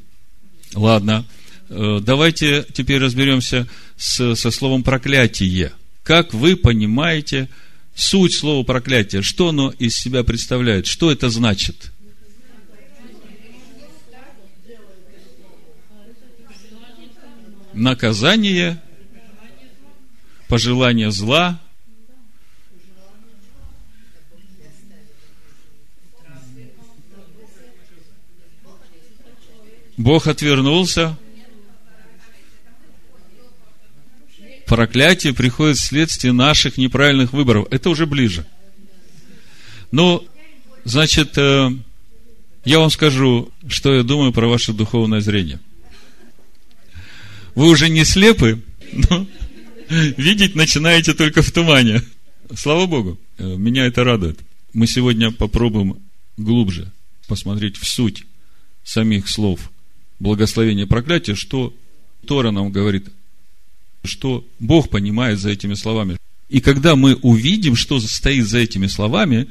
Ладно, 0.74 1.26
э, 1.70 2.00
давайте 2.02 2.66
теперь 2.74 3.00
разберемся 3.00 3.68
с, 3.98 4.36
со 4.36 4.52
словом 4.52 4.84
проклятие. 4.84 5.74
Как 6.04 6.34
вы 6.34 6.56
понимаете 6.56 7.50
суть 7.96 8.34
слова 8.34 8.64
проклятие? 8.64 9.22
Что 9.22 9.50
оно 9.50 9.72
из 9.78 9.96
себя 9.96 10.24
представляет? 10.24 10.88
Что 10.88 11.12
это 11.12 11.30
значит? 11.30 11.92
Наказание, 17.74 18.82
пожелание 20.52 21.12
зла, 21.12 21.62
Бог 29.96 30.28
отвернулся. 30.28 31.18
Проклятие 34.66 35.34
приходит 35.34 35.78
вследствие 35.78 36.34
наших 36.34 36.76
неправильных 36.76 37.32
выборов. 37.32 37.68
Это 37.72 37.90
уже 37.90 38.06
ближе. 38.06 38.46
Ну, 39.92 40.28
значит, 40.84 41.38
э, 41.38 41.70
я 42.66 42.80
вам 42.80 42.90
скажу, 42.90 43.54
что 43.70 43.94
я 43.94 44.04
думаю 44.04 44.34
про 44.34 44.50
ваше 44.50 44.74
духовное 44.74 45.22
зрение. 45.22 45.62
Вы 47.56 47.70
уже 47.70 47.88
не 47.88 48.04
слепы, 48.04 48.62
но 48.92 49.26
видеть 49.92 50.56
начинаете 50.56 51.14
только 51.14 51.42
в 51.42 51.52
тумане. 51.52 52.02
Слава 52.56 52.86
Богу, 52.86 53.20
э, 53.38 53.56
меня 53.56 53.86
это 53.86 54.04
радует. 54.04 54.40
Мы 54.74 54.88
сегодня 54.88 55.32
попробуем 55.32 55.98
глубже 56.38 56.92
посмотреть 57.28 57.78
в 57.78 57.88
суть 57.88 58.26
самих 58.84 59.28
слов 59.28 59.72
благословения 60.20 60.86
проклятия, 60.86 61.36
что 61.36 61.74
Тора 62.26 62.52
нам 62.52 62.72
говорит, 62.72 63.08
что 64.04 64.46
Бог 64.60 64.90
понимает 64.90 65.40
за 65.40 65.50
этими 65.50 65.74
словами. 65.74 66.18
И 66.50 66.62
когда 66.62 66.96
мы 66.96 67.16
увидим, 67.16 67.76
что 67.76 68.00
стоит 68.00 68.48
за 68.48 68.60
этими 68.60 68.88
словами, 68.88 69.48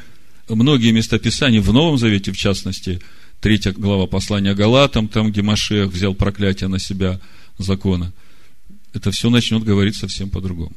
многие 0.49 0.93
местописания 0.93 1.61
в 1.61 1.73
Новом 1.73 1.99
Завете, 1.99 2.33
в 2.33 2.37
частности, 2.37 3.01
третья 3.41 3.73
глава 3.73 4.07
послания 4.07 4.55
Галатам, 4.55 5.09
там, 5.09 5.31
где 5.31 5.43
Машех 5.43 5.91
взял 5.91 6.15
проклятие 6.15 6.69
на 6.69 6.79
себя 6.79 7.21
закона, 7.59 8.13
это 8.93 9.11
все 9.11 9.31
начнет 9.31 9.63
говорить 9.63 9.97
совсем 9.97 10.31
по-другому. 10.31 10.77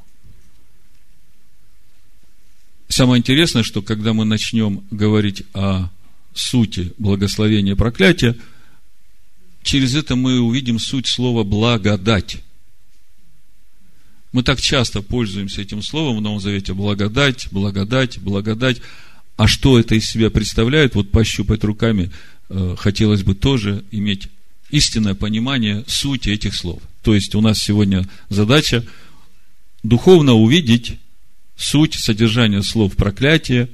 Самое 2.88 3.20
интересное, 3.20 3.64
что 3.64 3.82
когда 3.82 4.14
мы 4.14 4.24
начнем 4.24 4.84
говорить 4.92 5.44
о 5.54 5.90
сути 6.34 6.94
благословения 6.98 7.74
и 7.74 7.78
проклятия, 7.78 8.38
через 9.64 9.96
это 9.96 10.16
мы 10.16 10.40
увидим 10.40 10.80
суть 10.80 11.08
слова 11.08 11.44
благодать. 11.44 12.38
Мы 14.32 14.44
так 14.44 14.60
часто 14.62 15.02
пользуемся 15.02 15.62
этим 15.62 15.82
словом 15.82 16.18
в 16.18 16.22
Новом 16.22 16.40
Завете. 16.40 16.74
Благодать, 16.74 17.48
благодать, 17.52 18.20
благодать. 18.20 18.82
А 19.38 19.48
что 19.48 19.80
это 19.80 19.96
из 19.96 20.08
себя 20.08 20.30
представляет? 20.30 20.96
Вот 20.96 21.12
пощупать 21.12 21.64
руками 21.64 22.12
э, 22.50 22.76
хотелось 22.78 23.24
бы 23.24 23.36
тоже 23.36 23.84
иметь 23.92 24.30
истинное 24.74 25.14
понимание 25.14 25.86
сути 25.88 26.30
этих 26.30 26.56
слов. 26.56 26.82
То 27.04 27.14
есть 27.14 27.36
у 27.36 27.42
нас 27.42 27.60
сегодня 27.60 28.10
задача 28.30 28.84
духовно 29.84 30.34
увидеть 30.34 30.98
суть 31.56 31.94
содержания 31.94 32.64
слов 32.64 32.96
проклятия, 32.96 33.70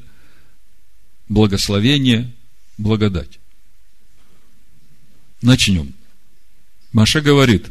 благословения, 1.30 2.30
благодать. 2.78 3.40
Начнем. 5.42 5.94
Маша 6.92 7.22
говорит, 7.22 7.68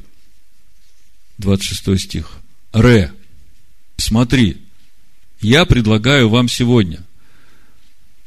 26 1.36 2.00
стих. 2.00 2.38
Ре, 2.72 3.12
смотри, 3.98 4.56
я 5.42 5.66
предлагаю 5.66 6.30
вам 6.30 6.48
сегодня 6.48 7.04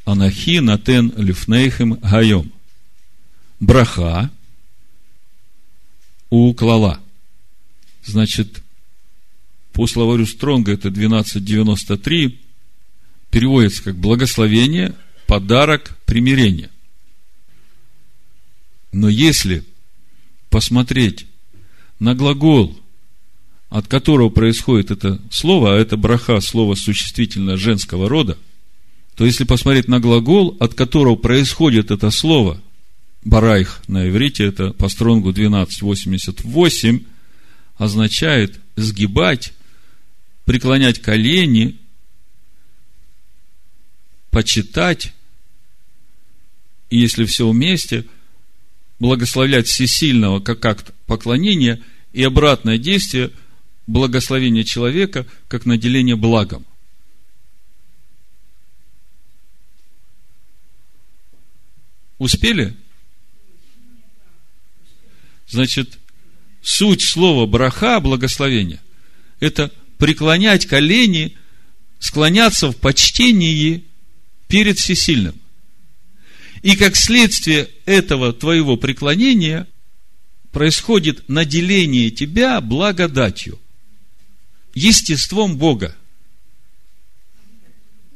Анахи 0.04 0.60
Натен 0.60 1.12
Лифнейхем 1.16 1.94
Гайом. 1.94 2.52
Браха 3.58 4.30
у 6.32 6.54
Клала. 6.54 6.98
Значит, 8.06 8.62
по 9.74 9.86
словарю 9.86 10.24
Стронга 10.24 10.72
это 10.72 10.88
1293, 10.88 12.40
переводится 13.30 13.82
как 13.84 13.96
благословение, 13.96 14.94
подарок, 15.26 15.98
примирение. 16.06 16.70
Но 18.92 19.10
если 19.10 19.62
посмотреть 20.48 21.26
на 21.98 22.14
глагол 22.14 22.78
от 23.68 23.86
которого 23.86 24.30
происходит 24.30 24.90
это 24.90 25.20
слово, 25.30 25.74
а 25.74 25.78
это 25.78 25.98
браха, 25.98 26.40
слово 26.40 26.76
существительное 26.76 27.58
женского 27.58 28.08
рода, 28.08 28.38
то 29.16 29.26
если 29.26 29.44
посмотреть 29.44 29.88
на 29.88 30.00
глагол, 30.00 30.56
от 30.60 30.72
которого 30.72 31.16
происходит 31.16 31.90
это 31.90 32.10
слово, 32.10 32.58
барайх 33.24 33.82
на 33.88 34.08
иврите, 34.08 34.44
это 34.44 34.72
по 34.72 34.88
стронгу 34.88 35.30
1288, 35.30 37.04
означает 37.76 38.60
сгибать, 38.76 39.52
преклонять 40.44 41.00
колени, 41.00 41.78
почитать, 44.30 45.12
и 46.90 46.98
если 46.98 47.24
все 47.24 47.48
вместе, 47.48 48.04
благословлять 48.98 49.66
всесильного 49.66 50.40
как 50.40 50.64
акт 50.64 50.92
поклонения 51.06 51.80
и 52.12 52.22
обратное 52.22 52.78
действие– 52.78 53.30
благословение 53.86 54.64
человека 54.64 55.26
как 55.48 55.66
наделение 55.66 56.16
благом. 56.16 56.64
Успели? 62.18 62.76
Значит, 65.48 65.98
суть 66.62 67.02
слова 67.02 67.46
браха, 67.46 68.00
благословение, 68.00 68.80
это 69.40 69.70
преклонять 69.98 70.66
колени, 70.66 71.36
склоняться 71.98 72.70
в 72.70 72.76
почтении 72.76 73.84
перед 74.48 74.78
всесильным. 74.78 75.34
И 76.62 76.76
как 76.76 76.96
следствие 76.96 77.68
этого 77.86 78.32
твоего 78.32 78.76
преклонения 78.76 79.66
происходит 80.52 81.28
наделение 81.28 82.10
тебя 82.10 82.60
благодатью 82.60 83.58
естеством 84.74 85.56
Бога. 85.56 85.96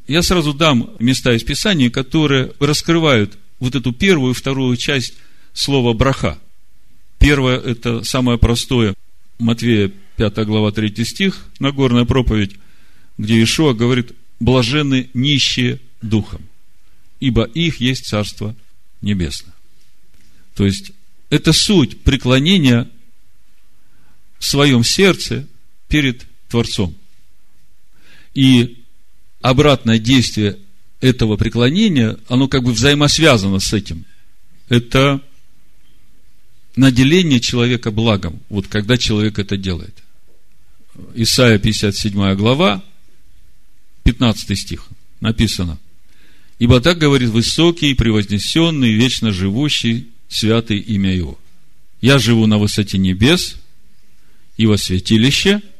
Я 0.06 0.22
сразу 0.22 0.54
дам 0.54 0.94
места 1.00 1.34
из 1.34 1.42
Писания, 1.42 1.90
которые 1.90 2.52
раскрывают 2.60 3.36
вот 3.58 3.74
эту 3.74 3.92
первую 3.92 4.32
и 4.32 4.36
вторую 4.36 4.76
часть 4.76 5.14
слова 5.52 5.92
браха. 5.94 6.38
Первое– 7.18 7.58
это 7.64 8.04
самое 8.04 8.38
простое. 8.38 8.94
Матвея 9.38 9.92
5 10.16 10.46
глава 10.46 10.72
3 10.72 11.04
стих, 11.04 11.46
Нагорная 11.58 12.04
проповедь, 12.04 12.56
где 13.18 13.42
Ишуа 13.42 13.74
говорит, 13.74 14.12
блаженны 14.40 15.10
нищие 15.14 15.80
духом, 16.02 16.42
ибо 17.20 17.44
их 17.44 17.80
есть 17.80 18.06
Царство 18.06 18.54
Небесное. 19.00 19.54
То 20.54 20.64
есть, 20.64 20.92
это 21.30 21.52
суть 21.52 22.00
преклонения 22.02 22.88
в 24.38 24.44
своем 24.44 24.84
сердце 24.84 25.46
перед 25.88 26.24
Творцом. 26.48 26.94
И 28.34 28.82
обратное 29.40 29.98
действие 29.98 30.58
этого 31.00 31.36
преклонения, 31.36 32.18
оно 32.28 32.48
как 32.48 32.62
бы 32.62 32.72
взаимосвязано 32.72 33.60
с 33.60 33.72
этим. 33.72 34.04
Это 34.68 35.20
наделение 36.76 37.40
человека 37.40 37.90
благом, 37.90 38.40
вот 38.48 38.66
когда 38.68 38.96
человек 38.96 39.38
это 39.38 39.56
делает. 39.56 40.02
Исайя 41.14 41.58
57 41.58 42.34
глава, 42.34 42.82
15 44.04 44.58
стих, 44.58 44.86
написано. 45.20 45.78
Ибо 46.58 46.80
так 46.80 46.98
говорит 46.98 47.30
высокий, 47.30 47.94
превознесенный, 47.94 48.92
вечно 48.92 49.32
живущий, 49.32 50.08
святый 50.28 50.78
имя 50.78 51.14
Его. 51.14 51.38
Я 52.00 52.18
живу 52.18 52.46
на 52.46 52.58
высоте 52.58 52.98
небес 52.98 53.56
и 54.56 54.66
во 54.66 54.78
святилище– 54.78 55.60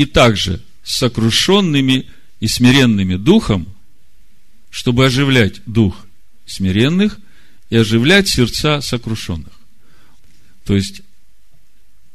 и 0.00 0.06
также 0.06 0.62
с 0.82 0.96
сокрушенными 0.96 2.06
и 2.40 2.48
смиренными 2.48 3.16
духом, 3.16 3.68
чтобы 4.70 5.04
оживлять 5.04 5.60
дух 5.66 5.94
смиренных 6.46 7.18
и 7.68 7.76
оживлять 7.76 8.26
сердца 8.26 8.80
сокрушенных. 8.80 9.52
То 10.64 10.74
есть, 10.74 11.02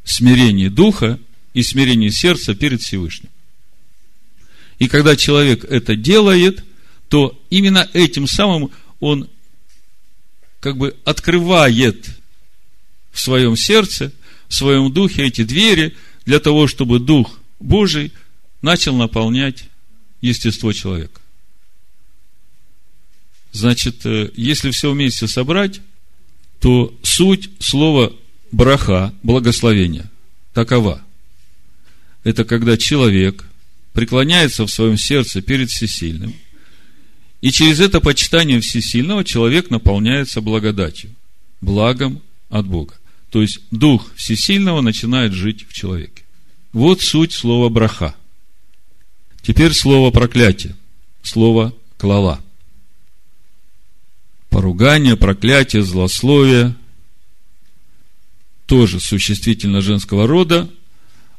смирение 0.03 0.69
духа 0.69 1.19
и 1.53 1.63
смирение 1.63 2.11
сердца 2.11 2.55
перед 2.55 2.81
Всевышним. 2.81 3.29
И 4.79 4.87
когда 4.87 5.15
человек 5.15 5.63
это 5.63 5.95
делает, 5.95 6.63
то 7.09 7.41
именно 7.49 7.89
этим 7.93 8.27
самым 8.27 8.71
он 8.99 9.29
как 10.59 10.77
бы 10.77 10.95
открывает 11.05 12.09
в 13.11 13.19
своем 13.19 13.55
сердце, 13.55 14.11
в 14.47 14.53
своем 14.53 14.91
духе 14.91 15.23
эти 15.23 15.43
двери 15.43 15.95
для 16.25 16.39
того, 16.39 16.67
чтобы 16.67 16.99
дух 16.99 17.39
Божий 17.59 18.11
начал 18.61 18.95
наполнять 18.95 19.65
естество 20.21 20.73
человека. 20.73 21.21
Значит, 23.51 24.05
э, 24.05 24.31
если 24.35 24.71
все 24.71 24.91
вместе 24.91 25.27
собрать, 25.27 25.79
то 26.59 26.93
суть 27.03 27.49
слова 27.59 28.11
браха, 28.55 29.13
благословение, 29.21 30.09
такова. 30.53 31.01
Это 32.23 32.45
когда 32.45 32.77
человек 32.77 33.43
преклоняется 33.91 34.65
в 34.65 34.71
своем 34.71 34.97
сердце 34.97 35.41
перед 35.41 35.69
всесильным, 35.69 36.33
и 37.41 37.51
через 37.51 37.81
это 37.81 37.99
почитание 37.99 38.61
всесильного 38.61 39.25
человек 39.25 39.69
наполняется 39.69 40.39
благодатью, 40.39 41.11
благом 41.59 42.21
от 42.49 42.65
Бога. 42.65 42.95
То 43.29 43.41
есть 43.41 43.59
Дух 43.71 44.09
Всесильного 44.15 44.79
начинает 44.79 45.33
жить 45.33 45.67
в 45.67 45.73
человеке. 45.73 46.23
Вот 46.71 47.01
суть 47.01 47.33
слова 47.33 47.67
браха. 47.67 48.15
Теперь 49.41 49.73
слово 49.73 50.11
проклятие, 50.11 50.75
слово 51.21 51.73
клала. 51.97 52.39
Поругание, 54.49 55.17
проклятие, 55.17 55.83
злословие 55.83 56.75
тоже 58.65 58.99
существительно 58.99 59.81
женского 59.81 60.27
рода 60.27 60.69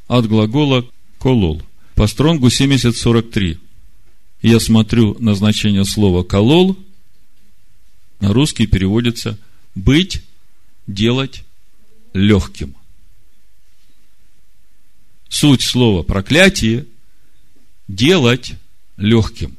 от 0.07 0.27
глагола 0.29 0.87
колол. 1.19 1.63
По 1.95 2.07
стронгу 2.07 2.51
7043. 2.51 3.59
Я 4.43 4.61
смотрю 4.61 5.17
на 5.19 5.35
значение 5.35 5.85
слова 5.85 6.23
колол, 6.23 6.77
на 8.21 8.33
русский 8.33 8.67
переводится 8.67 9.39
быть, 9.75 10.23
делать 10.87 11.45
легким. 12.13 12.75
Суть 15.29 15.63
слова 15.63 16.03
проклятие– 16.03 16.87
делать 17.89 18.55
легким. 18.97 19.57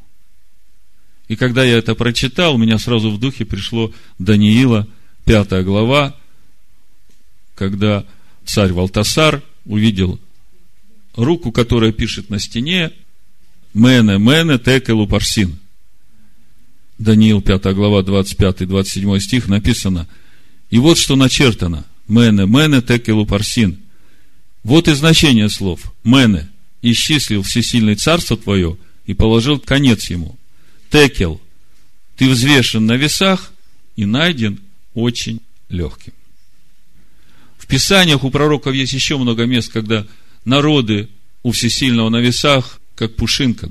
И 1.27 1.35
когда 1.35 1.63
я 1.63 1.77
это 1.77 1.95
прочитал, 1.95 2.55
у 2.55 2.57
меня 2.57 2.79
сразу 2.79 3.11
в 3.11 3.19
духе 3.19 3.45
пришло 3.45 3.91
Даниила, 4.17 4.87
пятая 5.25 5.63
глава, 5.63 6.15
когда 7.57 8.05
царь 8.45 8.71
Валтасар 8.71 9.41
увидел 9.65 10.19
руку, 11.15 11.51
которая 11.51 11.91
пишет 11.91 12.29
на 12.29 12.39
стене 12.39 12.91
«Мене, 13.73 14.19
мене, 14.19 14.59
текелу 14.59 15.07
парсин». 15.07 15.57
Даниил, 16.99 17.41
5 17.41 17.63
глава, 17.75 18.01
25-27 18.01 19.19
стих 19.19 19.47
написано, 19.47 20.07
и 20.69 20.77
вот 20.77 20.97
что 20.97 21.15
начертано, 21.15 21.85
«Мене, 22.07 22.45
мене, 22.45 22.81
текелу 22.81 23.25
парсин». 23.25 23.79
Вот 24.63 24.87
и 24.87 24.93
значение 24.93 25.49
слов. 25.49 25.93
«Мене»– 26.03 26.47
исчислил 26.83 27.41
всесильный 27.41 27.95
царство 27.95 28.37
твое 28.37 28.77
и 29.05 29.15
положил 29.15 29.59
конец 29.59 30.09
ему. 30.11 30.37
«Текел»– 30.91 31.41
ты 32.17 32.29
взвешен 32.29 32.85
на 32.85 32.93
весах 32.93 33.51
и 33.95 34.05
найден 34.05 34.59
очень 34.93 35.41
легким. 35.69 36.13
В 37.67 37.69
Писаниях 37.69 38.23
у 38.23 38.31
пророков 38.31 38.73
есть 38.73 38.93
еще 38.93 39.17
много 39.17 39.45
мест, 39.45 39.69
когда 39.69 40.07
народы 40.45 41.09
у 41.43 41.51
всесильного 41.51 42.07
на 42.07 42.21
весах, 42.21 42.79
как 42.95 43.17
пушинка. 43.17 43.69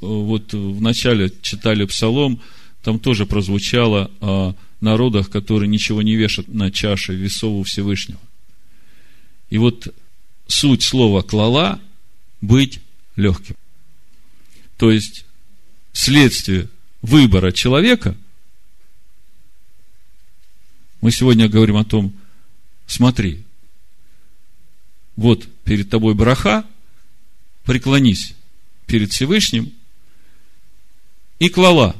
Вот 0.00 0.52
в 0.52 0.80
начале 0.80 1.32
читали 1.42 1.84
Псалом, 1.84 2.40
там 2.84 3.00
тоже 3.00 3.26
прозвучало 3.26 4.08
о 4.20 4.54
народах, 4.80 5.30
которые 5.30 5.68
ничего 5.68 6.00
не 6.02 6.14
вешают 6.14 6.46
на 6.46 6.70
чаше 6.70 7.14
весов 7.14 7.54
у 7.54 7.62
Всевышнего. 7.64 8.20
И 9.50 9.58
вот 9.58 9.92
суть 10.46 10.84
слова 10.84 11.22
клала– 11.22 11.80
быть 12.40 12.78
легким. 13.16 13.56
То 14.76 14.92
есть, 14.92 15.24
следствие 15.92 16.68
выбора 17.02 17.50
человека, 17.50 18.16
мы 21.00 21.10
сегодня 21.10 21.48
говорим 21.48 21.76
о 21.76 21.84
том, 21.84 22.14
смотри, 22.86 23.44
вот 25.16 25.48
перед 25.64 25.90
тобой 25.90 26.14
браха, 26.14 26.64
преклонись 27.64 28.34
перед 28.86 29.12
Всевышним, 29.12 29.72
и 31.38 31.48
клала. 31.48 31.96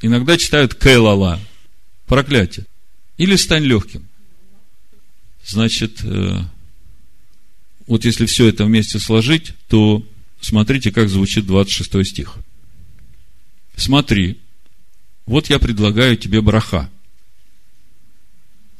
Иногда 0.00 0.36
читают 0.36 0.74
кэлала, 0.74 1.40
проклятие. 2.06 2.66
Или 3.16 3.36
стань 3.36 3.64
легким. 3.64 4.08
Значит, 5.44 6.00
э, 6.02 6.40
вот 7.86 8.04
если 8.04 8.26
все 8.26 8.48
это 8.48 8.64
вместе 8.64 8.98
сложить, 8.98 9.52
то 9.68 10.04
смотрите, 10.40 10.90
как 10.90 11.08
звучит 11.08 11.46
26 11.46 12.04
стих. 12.08 12.36
Смотри, 13.76 14.38
вот 15.26 15.50
я 15.50 15.58
предлагаю 15.58 16.16
тебе 16.16 16.40
браха– 16.40 16.90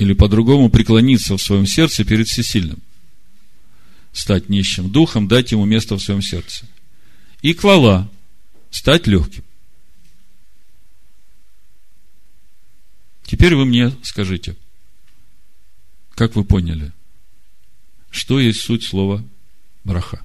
или 0.03 0.15
по-другому 0.15 0.69
преклониться 0.69 1.37
в 1.37 1.43
своем 1.43 1.65
сердце 1.65 2.05
перед 2.05 2.27
всесильным. 2.27 2.83
Стать 4.13 4.49
нищим 4.49 4.91
духом, 4.91 5.29
дать 5.29 5.53
ему 5.53 5.65
место 5.65 5.97
в 5.97 6.03
своем 6.03 6.21
сердце. 6.21 6.67
И 7.41 7.55
хвала, 7.55 8.11
стать 8.71 9.07
легким. 9.07 9.45
Теперь 13.25 13.55
вы 13.55 13.65
мне 13.65 13.93
скажите, 14.03 14.57
как 16.17 16.35
вы 16.35 16.45
поняли, 16.45 16.93
что 18.11 18.41
есть 18.41 18.61
суть 18.61 18.85
слова 18.85 19.25
браха? 19.85 20.25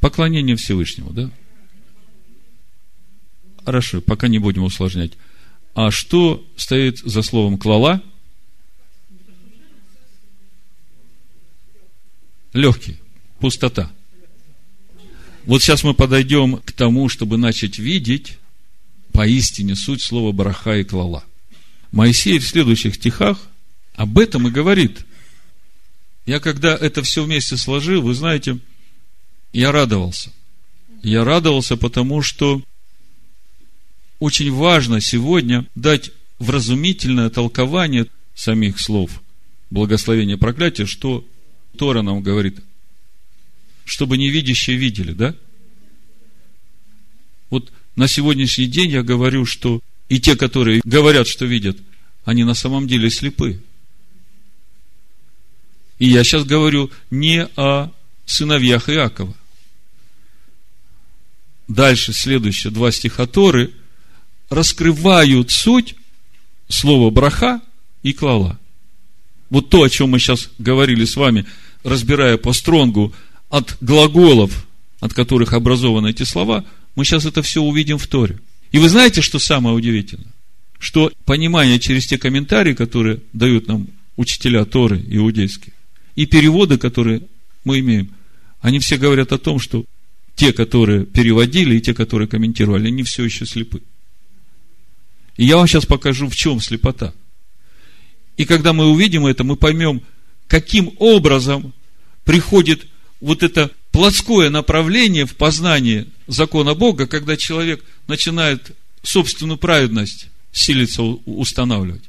Поклонение 0.00 0.54
Всевышнему, 0.56 1.10
да? 1.10 1.30
Хорошо, 3.68 4.00
пока 4.00 4.28
не 4.28 4.38
будем 4.38 4.62
усложнять. 4.62 5.12
А 5.74 5.90
что 5.90 6.42
стоит 6.56 7.00
за 7.00 7.20
словом 7.20 7.58
клала? 7.58 8.02
Легкий, 12.54 12.96
пустота. 13.40 13.92
Вот 15.44 15.60
сейчас 15.60 15.84
мы 15.84 15.92
подойдем 15.92 16.62
к 16.64 16.72
тому, 16.72 17.10
чтобы 17.10 17.36
начать 17.36 17.78
видеть 17.78 18.38
поистине 19.12 19.76
суть 19.76 20.00
слова 20.00 20.32
бараха 20.32 20.78
и 20.78 20.82
клала. 20.84 21.22
Моисей 21.92 22.38
в 22.38 22.48
следующих 22.48 22.94
стихах 22.94 23.38
об 23.96 24.18
этом 24.18 24.48
и 24.48 24.50
говорит. 24.50 25.04
Я 26.24 26.40
когда 26.40 26.74
это 26.74 27.02
все 27.02 27.22
вместе 27.22 27.58
сложил, 27.58 28.00
вы 28.00 28.14
знаете, 28.14 28.60
я 29.52 29.72
радовался. 29.72 30.32
Я 31.02 31.22
радовался, 31.22 31.76
потому 31.76 32.22
что 32.22 32.62
очень 34.18 34.52
важно 34.52 35.00
сегодня 35.00 35.66
дать 35.74 36.10
вразумительное 36.38 37.30
толкование 37.30 38.06
самих 38.34 38.80
слов 38.80 39.22
благословения 39.70 40.36
проклятия, 40.36 40.86
что 40.86 41.26
Тора 41.76 42.02
нам 42.02 42.22
говорит, 42.22 42.60
чтобы 43.84 44.18
невидящие 44.18 44.76
видели, 44.76 45.12
да? 45.12 45.34
Вот 47.50 47.72
на 47.96 48.08
сегодняшний 48.08 48.66
день 48.66 48.90
я 48.90 49.02
говорю, 49.02 49.44
что 49.46 49.80
и 50.08 50.20
те, 50.20 50.36
которые 50.36 50.80
говорят, 50.84 51.26
что 51.26 51.44
видят, 51.44 51.78
они 52.24 52.44
на 52.44 52.54
самом 52.54 52.86
деле 52.86 53.10
слепы. 53.10 53.62
И 55.98 56.08
я 56.08 56.24
сейчас 56.24 56.44
говорю 56.44 56.90
не 57.10 57.46
о 57.56 57.90
сыновьях 58.24 58.88
Иакова. 58.88 59.34
Дальше, 61.66 62.12
следующие 62.12 62.72
два 62.72 62.90
стиха 62.90 63.26
Торы– 63.26 63.72
раскрывают 64.50 65.50
суть 65.50 65.94
слова 66.68 67.10
браха 67.10 67.60
и 68.02 68.12
клала. 68.12 68.58
Вот 69.50 69.70
то, 69.70 69.82
о 69.82 69.88
чем 69.88 70.10
мы 70.10 70.18
сейчас 70.18 70.50
говорили 70.58 71.04
с 71.04 71.16
вами, 71.16 71.46
разбирая 71.82 72.36
по 72.36 72.52
стронгу 72.52 73.14
от 73.48 73.76
глаголов, 73.80 74.66
от 75.00 75.14
которых 75.14 75.52
образованы 75.52 76.10
эти 76.10 76.24
слова, 76.24 76.64
мы 76.94 77.04
сейчас 77.04 77.24
это 77.24 77.42
все 77.42 77.62
увидим 77.62 77.98
в 77.98 78.06
Торе. 78.06 78.38
И 78.72 78.78
вы 78.78 78.88
знаете, 78.88 79.22
что 79.22 79.38
самое 79.38 79.74
удивительное? 79.74 80.32
Что 80.78 81.10
понимание 81.24 81.78
через 81.80 82.06
те 82.06 82.18
комментарии, 82.18 82.74
которые 82.74 83.20
дают 83.32 83.68
нам 83.68 83.88
учителя 84.16 84.64
Торы 84.64 85.02
иудейские, 85.08 85.72
и 86.14 86.26
переводы, 86.26 86.78
которые 86.78 87.22
мы 87.64 87.78
имеем, 87.80 88.10
они 88.60 88.80
все 88.80 88.96
говорят 88.96 89.32
о 89.32 89.38
том, 89.38 89.60
что 89.60 89.84
те, 90.34 90.52
которые 90.52 91.04
переводили, 91.04 91.76
и 91.76 91.80
те, 91.80 91.94
которые 91.94 92.28
комментировали, 92.28 92.88
они 92.88 93.02
все 93.02 93.24
еще 93.24 93.46
слепы. 93.46 93.82
И 95.38 95.46
я 95.46 95.56
вам 95.56 95.66
сейчас 95.66 95.86
покажу, 95.86 96.28
в 96.28 96.36
чем 96.36 96.60
слепота. 96.60 97.14
И 98.36 98.44
когда 98.44 98.72
мы 98.72 98.86
увидим 98.86 99.24
это, 99.24 99.44
мы 99.44 99.56
поймем, 99.56 100.02
каким 100.48 100.92
образом 100.98 101.72
приходит 102.24 102.86
вот 103.20 103.42
это 103.42 103.70
плотское 103.92 104.50
направление 104.50 105.26
в 105.26 105.36
познании 105.36 106.08
закона 106.26 106.74
Бога, 106.74 107.06
когда 107.06 107.36
человек 107.36 107.84
начинает 108.08 108.76
собственную 109.02 109.58
праведность 109.58 110.26
силиться 110.52 111.02
устанавливать. 111.02 112.02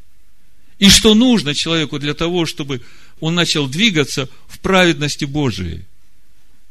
И 0.79 0.89
что 0.89 1.13
нужно 1.13 1.53
человеку 1.53 1.99
для 1.99 2.15
того, 2.15 2.45
чтобы 2.47 2.81
он 3.19 3.35
начал 3.35 3.67
двигаться 3.67 4.27
в 4.47 4.59
праведности 4.59 5.25
Божией. 5.25 5.85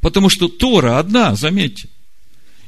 Потому 0.00 0.28
что 0.28 0.48
Тора 0.48 0.98
одна, 0.98 1.36
заметьте. 1.36 1.88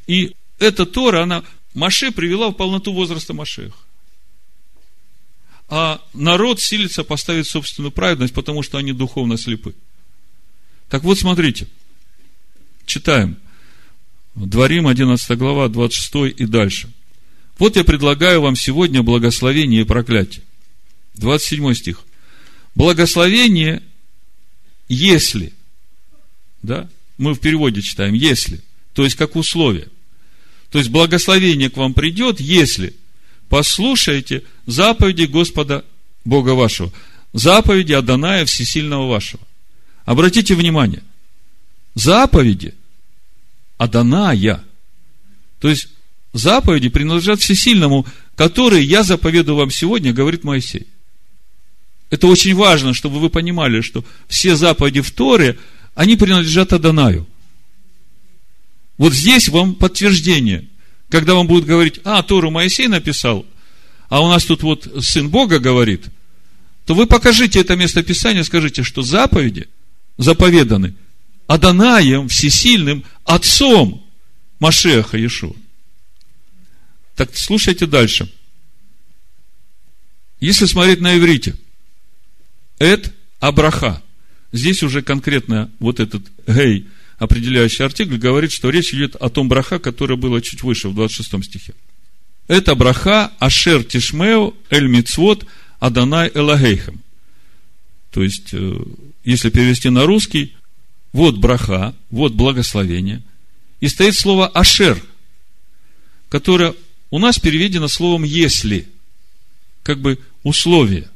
И 0.07 0.33
эта 0.59 0.87
Тора, 0.87 1.23
она 1.23 1.45
Маше 1.75 2.11
привела 2.11 2.51
в 2.51 2.55
полноту 2.55 2.93
возраста 2.93 3.33
Машех. 3.33 3.75
А 5.69 6.03
народ 6.15 6.61
силится 6.61 7.05
поставить 7.05 7.47
собственную 7.47 7.93
праведность, 7.93 8.35
потому 8.35 8.63
что 8.63 8.79
они 8.79 8.93
духовно 8.93 9.39
слепы. 9.39 9.75
Так 10.89 11.05
вот, 11.05 11.19
смотрите. 11.19 11.69
Читаем. 12.87 13.37
Дворим, 14.35 14.89
11 14.89 15.39
глава, 15.39 15.69
26 15.69 16.41
и 16.41 16.47
дальше. 16.47 16.91
Вот 17.59 17.77
я 17.77 17.85
предлагаю 17.85 18.41
вам 18.41 18.57
сегодня 18.57 19.03
благословение 19.03 19.83
и 19.83 19.85
проклятие. 19.85 20.45
27 21.15 21.75
стих. 21.75 22.01
Благословение, 22.75 23.83
если, 24.89 25.53
да, 26.63 26.89
мы 27.19 27.35
в 27.35 27.41
переводе 27.41 27.83
читаем, 27.83 28.15
если, 28.15 28.61
то 28.93 29.05
есть 29.05 29.17
как 29.17 29.37
условие. 29.37 29.89
То 30.71 30.79
есть 30.79 30.91
благословение 30.91 31.69
к 31.69 31.77
вам 31.77 31.95
придет, 31.95 32.41
если 32.41 32.95
послушаете 33.49 34.45
заповеди 34.67 35.25
Господа 35.25 35.85
Бога 36.25 36.51
вашего, 36.51 36.93
заповеди 37.33 37.93
Аданая 37.93 38.45
Всесильного 38.47 39.09
вашего. 39.09 39.43
Обратите 40.05 40.55
внимание, 40.55 41.03
заповеди 41.95 42.75
Аданая, 43.79 44.63
то 45.59 45.69
есть 45.69 45.89
заповеди 46.33 46.89
принадлежат 46.89 47.41
Всесильному, 47.41 48.07
которые 48.37 48.85
я 48.85 49.03
заповедую 49.03 49.57
вам 49.57 49.71
сегодня, 49.71 50.13
говорит 50.13 50.45
Моисей. 50.45 50.87
Это 52.11 52.27
очень 52.27 52.55
важно, 52.55 52.95
чтобы 52.95 53.21
вы 53.21 53.31
понимали, 53.31 53.81
что 53.81 54.05
все 54.29 54.57
заповеди 54.57 55.01
в 55.01 55.11
Торе, 55.11 55.59
они 55.95 56.17
принадлежат 56.17 56.73
Адонаю. 56.73 57.27
Вот 59.01 59.15
здесь 59.15 59.49
вам 59.49 59.77
подтверждение. 59.77 60.69
Когда 61.09 61.33
вам 61.33 61.47
будут 61.47 61.65
говорить, 61.65 62.01
а, 62.05 62.23
Тору 62.23 62.51
Моисей 62.51 62.87
написал, 62.87 63.47
а 64.11 64.21
у 64.21 64.29
нас 64.29 64.45
тут 64.45 64.63
вот 64.63 64.87
Сын 65.03 65.31
Бога 65.31 65.59
говорит, 65.59 66.05
то 66.85 66.95
вы 66.95 67.07
покажите 67.07 67.61
это 67.61 67.77
место 67.77 68.03
Писания, 68.03 68.43
скажите, 68.43 68.83
что 68.83 69.01
заповеди 69.01 69.71
заповеданы 70.19 70.95
Адонаем, 71.47 72.29
всесильным, 72.29 73.03
Отцом 73.25 74.07
Машеха 74.59 75.17
Иешуа. 75.17 75.55
Так 77.17 77.35
слушайте 77.39 77.87
дальше. 77.87 78.31
Если 80.41 80.67
смотреть 80.67 81.01
на 81.01 81.17
иврите, 81.17 81.57
Эд 82.79 83.15
Абраха. 83.39 84.03
Здесь 84.53 84.83
уже 84.83 85.01
конкретно 85.01 85.71
вот 85.79 86.01
этот 86.01 86.23
гей, 86.47 86.87
определяющий 87.21 87.85
артикль, 87.85 88.17
говорит, 88.17 88.51
что 88.51 88.71
речь 88.71 88.95
идет 88.95 89.15
о 89.15 89.29
том 89.29 89.47
браха, 89.47 89.79
которое 89.79 90.17
было 90.17 90.41
чуть 90.41 90.63
выше, 90.63 90.89
в 90.89 90.95
26 90.95 91.45
стихе. 91.45 91.75
Это 92.49 92.75
браха 92.75 93.31
Ашер 93.39 93.85
Тишмео 93.85 94.55
Эль 94.71 94.89
Мицвод 94.89 95.47
Аданай 95.79 96.33
Элагейхем. 96.35 97.03
То 98.11 98.23
есть, 98.23 98.49
э, 98.53 98.75
если 99.23 99.51
перевести 99.51 99.91
на 99.91 100.07
русский, 100.07 100.57
вот 101.13 101.37
браха, 101.37 101.95
вот 102.09 102.33
благословение, 102.33 103.23
и 103.81 103.89
стоит 103.89 104.15
слово 104.15 104.49
Ашер, 104.49 105.01
которое 106.31 106.75
у 107.11 107.19
нас 107.19 107.39
переведено 107.39 107.89
словом 107.89 108.23
«если», 108.23 108.89
как 109.83 110.01
бы 110.01 110.19
условие. 110.43 111.11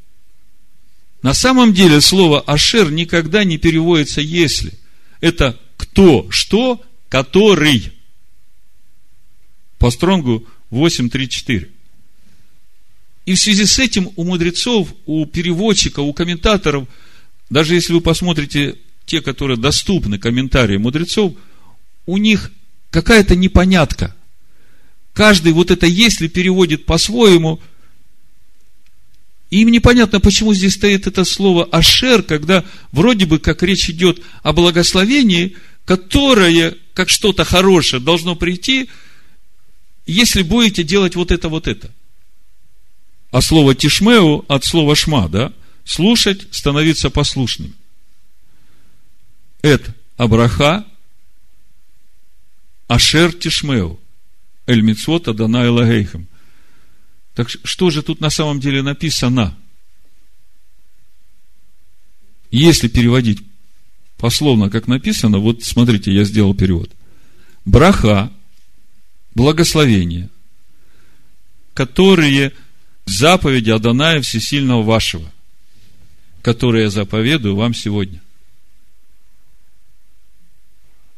На 1.23 1.33
самом 1.33 1.73
деле 1.73 2.03
слово 2.03 2.43
«ашер» 2.43 2.90
никогда 2.90 3.43
не 3.45 3.57
переводится 3.57 4.21
«если». 4.21 4.75
Это 5.23 5.59
кто, 5.76 6.26
что, 6.30 6.82
который. 7.08 7.92
По 9.78 9.90
стронгу 9.90 10.46
8.3.4. 10.70 11.70
И 13.26 13.34
в 13.34 13.38
связи 13.38 13.64
с 13.64 13.78
этим 13.78 14.10
у 14.16 14.24
мудрецов, 14.24 14.94
у 15.06 15.24
переводчика, 15.26 16.00
у 16.00 16.12
комментаторов, 16.12 16.87
даже 17.50 17.74
если 17.74 17.92
вы 17.92 18.00
посмотрите 18.00 18.76
те, 19.06 19.20
которые 19.20 19.56
доступны, 19.56 20.18
комментарии 20.18 20.76
мудрецов, 20.76 21.34
у 22.06 22.18
них 22.18 22.50
какая-то 22.90 23.37
непонятка– 23.37 24.14
Каждый 25.14 25.52
вот 25.52 25.70
это 25.70 25.87
«если» 25.87 26.26
переводит 26.26 26.87
по-своему. 26.87 27.60
Им 29.61 29.71
непонятно, 29.71 30.21
почему 30.21 30.55
здесь 30.55 30.75
стоит 30.75 31.07
это 31.07 31.25
слово 31.25 31.64
«ашер», 31.64 32.23
когда 32.23 32.64
вроде 32.93 33.27
бы 33.27 33.38
как 33.38 33.62
речь 33.62 33.88
идет 33.88 34.21
о 34.43 34.53
благословении, 34.53 35.57
которое, 35.85 36.77
как 36.95 37.09
что-то 37.09 37.45
хорошее, 37.45 38.03
должно 38.03 38.35
прийти, 38.35 38.88
если 40.07 40.43
будете 40.43 40.83
делать 40.83 41.14
вот 41.14 41.31
это, 41.31 41.49
вот 41.49 41.69
это. 41.69 41.90
А 43.31 43.40
слово 43.40 43.75
«тишмеу» 43.75 44.45
от 44.49 44.64
слова 44.64 44.95
«шма», 44.97 45.29
да? 45.29 45.53
Слушать, 45.85 46.47
становиться 46.51 47.11
послушным. 47.11 47.75
Это 49.61 49.95
Абраха, 50.17 50.85
Ашер 52.88 53.33
Тишмеу. 53.33 53.99
Эль 54.67 54.81
Мицвот 54.81 55.29
Адана 55.29 55.67
Элагейхам. 55.67 56.27
Так 57.35 57.51
что 57.51 57.90
же 57.90 58.03
тут 58.03 58.20
на 58.20 58.31
самом 58.31 58.61
деле 58.61 58.83
написано? 58.83 59.57
Если 62.51 62.87
переводить 62.87 63.40
пословно, 64.16 64.70
как 64.70 64.87
написано, 64.87 65.38
вот 65.38 65.64
смотрите, 65.64 66.12
я 66.12 66.25
сделал 66.25 66.55
перевод. 66.55 66.90
Браха, 67.64 68.33
благословение, 69.35 70.31
которые 71.75 72.53
заповеди 73.07 73.70
Аданая 73.70 74.23
Всесильного 74.23 74.83
вашего, 74.83 75.31
которые 76.42 76.85
я 76.85 76.90
заповедую 76.90 77.57
вам 77.57 77.75
сегодня. 77.75 78.23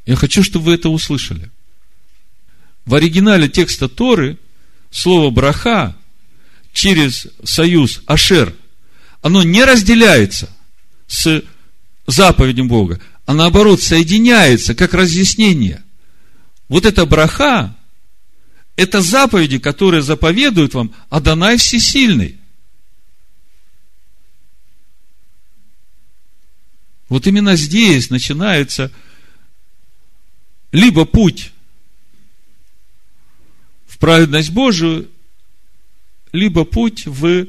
Я 0.07 0.16
хочу, 0.16 0.42
чтобы 0.42 0.66
вы 0.66 0.74
это 0.74 0.88
услышали. 0.88 1.50
В 2.87 2.94
оригинале 2.94 3.48
текста 3.48 3.88
Торы 3.88 4.38
слово 4.90 5.31
браха 5.31 5.95
через 6.76 7.26
союз 7.42 8.02
Ашер, 8.04 8.54
оно 9.22 9.42
не 9.42 9.64
разделяется 9.64 10.54
с 11.06 11.42
заповедью 12.06 12.66
Бога, 12.66 13.00
а 13.24 13.32
наоборот 13.32 13.80
соединяется 13.80 14.74
как 14.74 14.92
разъяснение. 14.92 15.82
Вот 16.68 16.84
это 16.84 17.06
браха, 17.06 17.74
это 18.76 19.00
заповеди, 19.00 19.58
которые 19.58 20.02
заповедуют 20.02 20.74
вам 20.74 20.94
Адонай 21.08 21.56
Всесильный. 21.56 22.36
Вот 27.08 27.26
именно 27.26 27.56
здесь 27.56 28.10
начинается 28.10 28.92
либо 30.72 31.06
путь 31.06 31.52
в 33.86 33.96
праведность 33.96 34.50
Божию, 34.50 35.08
либо 36.37 36.64
путь 36.64 37.07
в 37.07 37.46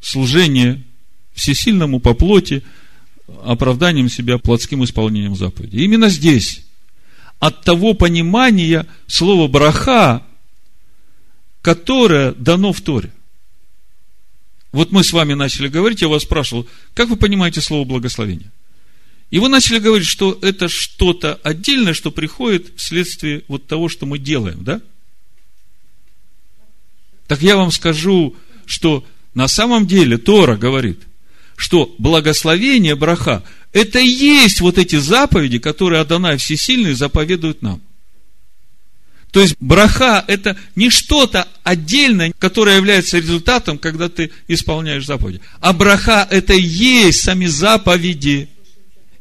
служение 0.00 0.82
всесильному 1.32 2.00
по 2.00 2.14
плоти, 2.14 2.62
оправданием 3.44 4.08
себя 4.08 4.38
плотским 4.38 4.84
исполнением 4.84 5.36
заповеди. 5.36 5.76
Именно 5.76 6.08
здесь, 6.08 6.64
от 7.38 7.62
того 7.62 7.94
понимания 7.94 8.86
слова 9.06 9.48
браха, 9.48 10.24
которое 11.62 12.32
дано 12.32 12.72
в 12.72 12.80
Торе. 12.80 13.12
Вот 14.72 14.92
мы 14.92 15.04
с 15.04 15.12
вами 15.12 15.34
начали 15.34 15.68
говорить, 15.68 16.02
я 16.02 16.08
вас 16.08 16.22
спрашивал, 16.22 16.66
как 16.94 17.08
вы 17.08 17.16
понимаете 17.16 17.60
слово 17.60 17.84
благословение? 17.84 18.50
И 19.30 19.38
вы 19.38 19.48
начали 19.48 19.78
говорить, 19.78 20.06
что 20.06 20.38
это 20.42 20.68
что-то 20.68 21.34
отдельное, 21.42 21.94
что 21.94 22.10
приходит 22.10 22.72
вследствие 22.76 23.44
вот 23.48 23.66
того, 23.66 23.88
что 23.88 24.06
мы 24.06 24.18
делаем, 24.18 24.64
да? 24.64 24.80
Так 27.28 27.42
я 27.42 27.56
вам 27.56 27.70
скажу, 27.70 28.34
что 28.66 29.06
на 29.34 29.46
самом 29.46 29.86
деле 29.86 30.18
Тора 30.18 30.56
говорит, 30.56 31.02
что 31.56 31.94
благословение 31.98 32.96
браха– 32.96 33.44
это 33.72 34.00
и 34.00 34.08
есть 34.08 34.60
вот 34.60 34.78
эти 34.78 34.96
заповеди, 34.96 35.58
которые 35.58 36.00
Адонай 36.00 36.38
Всесильный 36.38 36.94
заповедует 36.94 37.62
нам. 37.62 37.82
То 39.30 39.40
есть 39.40 39.56
браха– 39.60 40.24
это 40.26 40.56
не 40.74 40.88
что-то 40.88 41.46
отдельное, 41.62 42.32
которое 42.38 42.76
является 42.76 43.18
результатом, 43.18 43.76
когда 43.76 44.08
ты 44.08 44.30
исполняешь 44.48 45.04
заповеди. 45.04 45.42
А 45.60 45.74
браха– 45.74 46.26
это 46.30 46.54
и 46.54 46.62
есть 46.62 47.22
сами 47.22 47.44
заповеди. 47.44 48.48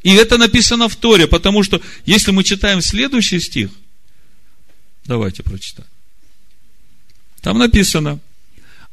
И 0.04 0.14
это 0.14 0.38
написано 0.38 0.88
в 0.88 0.96
Торе, 0.96 1.28
потому 1.28 1.62
что 1.62 1.82
если 2.06 2.32
мы 2.32 2.46
читаем 2.46 2.82
следующий 2.82 3.42
стих, 3.42 3.70
давайте 5.06 5.44
прочитаем. 5.44 5.90
Там 7.42 7.60
написано, 7.60 8.20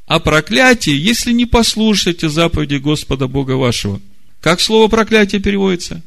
о 0.07 0.21
проклятии, 0.21 0.93
если 0.93 1.33
не 1.33 1.47
послушаете 1.47 2.29
заповеди 2.29 2.77
Господа 2.77 3.27
Бога 3.27 3.53
вашего. 3.53 4.01
Как 4.41 4.61
слово 4.61 4.89
проклятие 4.89 5.41
переводится? 5.41 6.03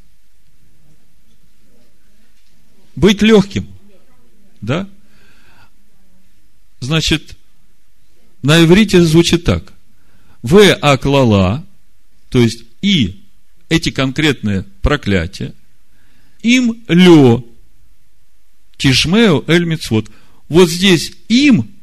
Быть 2.95 3.21
легким. 3.21 3.67
Да? 4.61 4.87
Значит, 6.79 7.35
на 8.43 8.63
иврите 8.63 9.01
звучит 9.01 9.43
так. 9.43 9.73
В 10.43 10.73
аклала, 10.75 11.65
то 12.29 12.39
есть 12.39 12.63
и 12.81 13.23
эти 13.69 13.89
конкретные 13.89 14.63
проклятия, 14.81 15.53
им 16.43 16.83
лё, 16.87 17.43
тишмео 18.77 19.43
эль. 19.47 19.79
Вот 20.47 20.69
здесь 20.69 21.11
им 21.27 21.76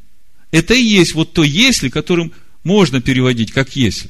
это 0.55 0.73
и 0.73 0.81
есть 0.81 1.13
вот 1.15 1.33
то 1.33 1.43
«если», 1.43 1.89
которым 1.89 2.31
можно 2.63 3.01
переводить 3.01 3.51
как 3.51 3.75
«если». 3.75 4.09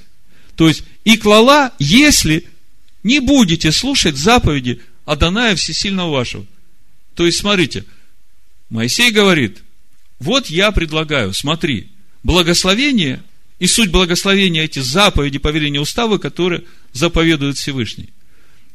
То 0.55 0.67
есть, 0.67 0.83
и 1.03 1.17
клала, 1.17 1.73
если 1.79 2.45
не 3.01 3.19
будете 3.19 3.71
слушать 3.71 4.15
заповеди 4.15 4.79
Адоная 5.05 5.55
Всесильного 5.55 6.11
вашего. 6.11 6.45
То 7.15 7.25
есть, 7.25 7.39
смотрите, 7.39 7.83
Моисей 8.69 9.09
говорит, 9.09 9.63
вот 10.19 10.45
я 10.51 10.71
предлагаю, 10.71 11.33
смотри, 11.33 11.89
благословение, 12.21 13.23
и 13.57 13.65
суть 13.65 13.89
благословения 13.89 14.65
эти 14.65 14.79
заповеди, 14.79 15.39
повеления, 15.39 15.79
уставы, 15.79 16.19
которые 16.19 16.63
заповедует 16.93 17.57
Всевышний. 17.57 18.09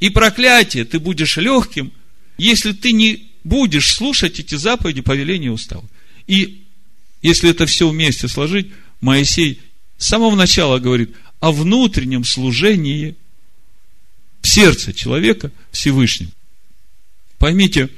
И 0.01 0.11
проклятие, 0.11 0.85
ты 0.85 0.99
будешь 0.99 1.37
легким, 1.37 1.93
если 2.37 2.73
ты 2.73 2.91
не 2.91 3.29
будешь 3.45 3.95
слушать 3.95 4.41
эти 4.41 4.57
заповеди, 4.57 5.03
повеления, 5.03 5.53
уставы. 5.53 5.87
И 6.27 6.60
если 7.23 7.51
это 7.51 7.67
все 7.67 7.89
вместе 7.89 8.29
сложить, 8.29 8.69
Моисей 9.01 9.61
с 9.99 10.07
самого 10.07 10.35
начала 10.35 10.79
говорит 10.79 11.15
о 11.41 11.53
внутреннем 11.53 12.25
служении 12.25 13.17
в 14.41 14.49
сердце 14.49 14.93
человека 14.93 15.53
Всевышним. 15.71 16.31
Поймите, 17.39 17.91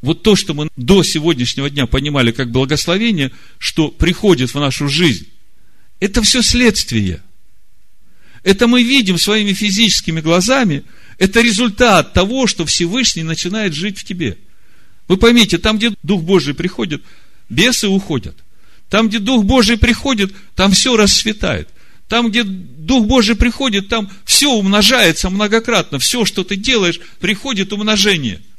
вот 0.00 0.22
то, 0.22 0.34
что 0.34 0.54
мы 0.54 0.68
до 0.76 1.02
сегодняшнего 1.02 1.70
дня 1.70 1.86
понимали 1.86 2.32
как 2.32 2.50
благословение, 2.50 3.30
что 3.58 3.88
приходит 3.88 4.52
в 4.52 4.58
нашу 4.58 4.88
жизнь, 4.88 5.28
это 6.00 6.22
все 6.22 6.42
следствие. 6.42 7.22
Это 8.42 8.66
мы 8.66 8.82
видим 8.82 9.18
своими 9.18 9.52
физическими 9.52 10.20
глазами, 10.20 10.82
это 11.18 11.40
результат 11.40 12.12
того, 12.12 12.48
что 12.48 12.66
Всевышний 12.66 13.22
начинает 13.22 13.72
жить 13.74 13.98
в 13.98 14.04
тебе. 14.04 14.36
Вы 15.06 15.16
поймите, 15.16 15.58
там, 15.58 15.78
где 15.78 15.94
Дух 16.02 16.22
Божий 16.22 16.54
приходит, 16.54 17.04
бесы 17.48 17.88
уходят. 17.88 18.36
Там, 18.88 19.08
где 19.08 19.18
Дух 19.18 19.44
Божий 19.44 19.78
приходит, 19.78 20.34
там 20.54 20.72
все 20.72 20.96
расцветает. 20.96 21.68
Там, 22.08 22.30
где 22.30 22.42
Дух 22.44 23.06
Божий 23.06 23.36
приходит, 23.36 23.88
там 23.88 24.10
все 24.24 24.50
умножается 24.50 25.30
многократно. 25.30 25.98
Все, 25.98 26.24
что 26.24 26.44
ты 26.44 26.56
делаешь, 26.56 27.00
приходит 27.20 27.72
умножение– 27.72 28.40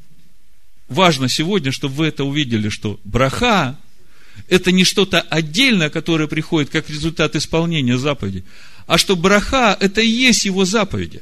важно 0.93 1.28
сегодня, 1.28 1.72
чтобы 1.72 1.96
вы 1.96 2.08
это 2.08 2.24
увидели, 2.24 2.69
что 2.69 3.00
браха– 3.04 3.78
это 4.48 4.72
не 4.72 4.84
что-то 4.84 5.22
отдельное, 5.22 5.89
которое 5.89 6.28
приходит 6.28 6.69
как 6.69 6.89
результат 6.89 7.36
исполнения 7.36 7.98
заповеди, 7.98 8.43
а 8.88 8.98
что 8.98 9.15
браха– 9.15 9.76
это 9.80 10.02
и 10.02 10.08
есть 10.08 10.46
его 10.46 10.65
заповеди. 10.65 11.22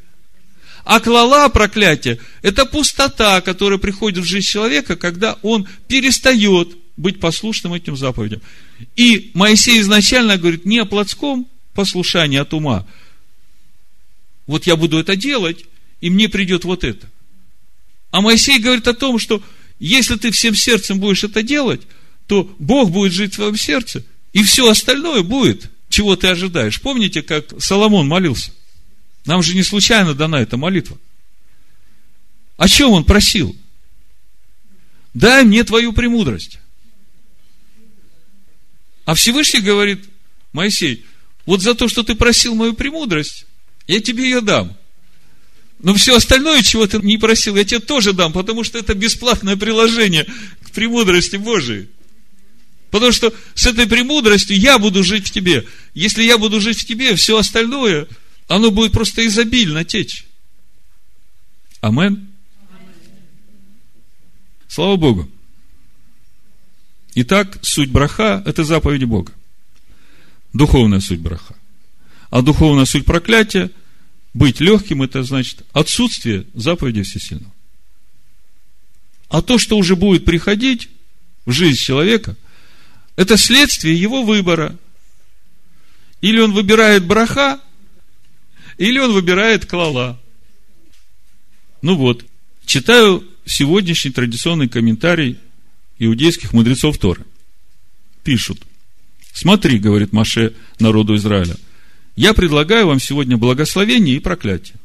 А 0.83 0.99
клала 0.99 1.49
проклятие– 1.49 2.19
это 2.41 2.65
пустота, 2.65 3.41
которая 3.41 3.79
приходит 3.79 4.23
в 4.23 4.27
жизнь 4.27 4.47
человека, 4.47 4.95
когда 4.95 5.37
он 5.41 5.67
перестает 5.87 6.69
быть 7.01 7.19
послушным 7.19 7.73
этим 7.73 7.97
заповедям. 7.97 8.41
И 8.95 9.31
Моисей 9.33 9.81
изначально 9.81 10.37
говорит 10.37 10.65
не 10.65 10.79
о 10.79 10.85
плотском 10.85 11.47
послушании 11.73 12.37
от 12.37 12.53
ума. 12.53 12.87
Вот 14.45 14.67
я 14.67 14.75
буду 14.75 14.99
это 14.99 15.15
делать, 15.15 15.65
и 15.99 16.09
мне 16.09 16.29
придет 16.29 16.63
вот 16.63 16.83
это. 16.83 17.09
А 18.11 18.21
Моисей 18.21 18.59
говорит 18.59 18.87
о 18.87 18.93
том, 18.93 19.17
что 19.17 19.41
если 19.79 20.15
ты 20.15 20.31
всем 20.31 20.53
сердцем 20.53 20.99
будешь 20.99 21.23
это 21.23 21.41
делать, 21.41 21.81
то 22.27 22.53
Бог 22.59 22.91
будет 22.91 23.13
жить 23.13 23.33
в 23.33 23.35
твоем 23.37 23.57
сердце, 23.57 24.03
и 24.31 24.43
все 24.43 24.69
остальное 24.69 25.23
будет, 25.23 25.69
чего 25.89 26.15
ты 26.15 26.27
ожидаешь. 26.27 26.79
Помните, 26.81 27.23
как 27.23 27.61
Соломон 27.61 28.07
молился? 28.07 28.51
Нам 29.25 29.41
же 29.41 29.55
не 29.55 29.63
случайно 29.63 30.13
дана 30.13 30.41
эта 30.41 30.57
молитва. 30.57 30.97
О 32.57 32.67
чем 32.67 32.91
он 32.91 33.05
просил? 33.05 33.55
Дай 35.13 35.43
мне 35.43 35.63
твою 35.63 35.93
премудрость. 35.93 36.59
А 39.11 39.13
Всевышний 39.13 39.59
говорит, 39.59 40.05
Моисей, 40.53 41.05
вот 41.45 41.61
за 41.61 41.75
то, 41.75 41.89
что 41.89 42.01
ты 42.01 42.15
просил 42.15 42.55
мою 42.55 42.73
премудрость, 42.73 43.45
я 43.85 43.99
тебе 43.99 44.23
ее 44.23 44.39
дам. 44.39 44.77
Но 45.79 45.93
все 45.95 46.15
остальное, 46.15 46.63
чего 46.63 46.87
ты 46.87 46.97
не 46.99 47.17
просил, 47.17 47.57
я 47.57 47.65
тебе 47.65 47.81
тоже 47.81 48.13
дам, 48.13 48.31
потому 48.31 48.63
что 48.63 48.77
это 48.77 48.93
бесплатное 48.93 49.57
приложение 49.57 50.25
к 50.63 50.71
премудрости 50.71 51.35
Божией. 51.35 51.89
Потому 52.89 53.11
что 53.11 53.33
с 53.53 53.67
этой 53.67 53.85
премудростью 53.85 54.57
я 54.57 54.79
буду 54.79 55.03
жить 55.03 55.27
в 55.27 55.31
тебе. 55.31 55.67
Если 55.93 56.23
я 56.23 56.37
буду 56.37 56.61
жить 56.61 56.79
в 56.79 56.85
тебе, 56.85 57.13
все 57.17 57.37
остальное, 57.37 58.07
оно 58.47 58.71
будет 58.71 58.93
просто 58.93 59.27
изобильно 59.27 59.83
течь. 59.83 60.25
Амен. 61.81 62.29
Слава 64.69 64.95
Богу. 64.95 65.29
Итак, 67.15 67.59
суть 67.61 67.91
браха– 67.91 68.41
это 68.45 68.63
заповедь 68.63 69.03
Бога. 69.03 69.33
Духовная 70.53 70.99
суть 70.99 71.19
браха. 71.19 71.55
А 72.29 72.41
духовная 72.41 72.85
суть 72.85 73.05
проклятия– 73.05 73.69
быть 74.33 74.59
легким, 74.61 75.01
это 75.01 75.23
значит 75.23 75.63
отсутствие 75.73 76.45
заповеди 76.53 77.03
Всесильного. 77.03 77.51
А 79.29 79.41
то, 79.41 79.57
что 79.57 79.77
уже 79.77 79.95
будет 79.95 80.25
приходить 80.25 80.89
в 81.45 81.51
жизнь 81.51 81.79
человека, 81.79 82.35
это 83.15 83.37
следствие 83.37 83.99
его 83.99 84.23
выбора. 84.23 84.77
Или 86.21 86.39
он 86.39 86.53
выбирает 86.53 87.05
браха, 87.05 87.59
или 88.77 88.99
он 88.99 89.11
выбирает 89.11 89.65
клала. 89.65 90.19
Ну 91.81 91.95
вот, 91.95 92.25
читаю 92.65 93.27
сегодняшний 93.45 94.11
традиционный 94.11 94.69
комментарий 94.69 95.39
иудейских 96.05 96.53
мудрецов 96.53 96.97
Торы. 96.97 97.25
Пишут. 98.23 98.61
Смотри, 99.33 99.79
говорит 99.79 100.13
Маше 100.13 100.53
народу 100.79 101.15
Израиля– 101.15 101.55
я 102.15 102.33
предлагаю 102.33 102.87
вам 102.87 102.99
сегодня 102.99 103.37
благословение 103.37 104.17
и 104.17 104.19
проклятие. 104.19 104.75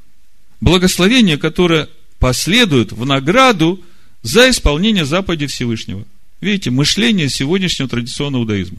Благословение, 0.61 1.39
которое 1.39 1.89
последует 2.19 2.93
в 2.93 3.05
награду 3.05 3.83
за 4.23 4.49
исполнение 4.51 5.05
заповеди 5.05 5.47
Всевышнего. 5.47 6.07
Видите, 6.41 6.71
мышление 6.71 7.29
сегодняшнего 7.29 7.89
традиционного 7.89 8.43
иудаизма. 8.43 8.79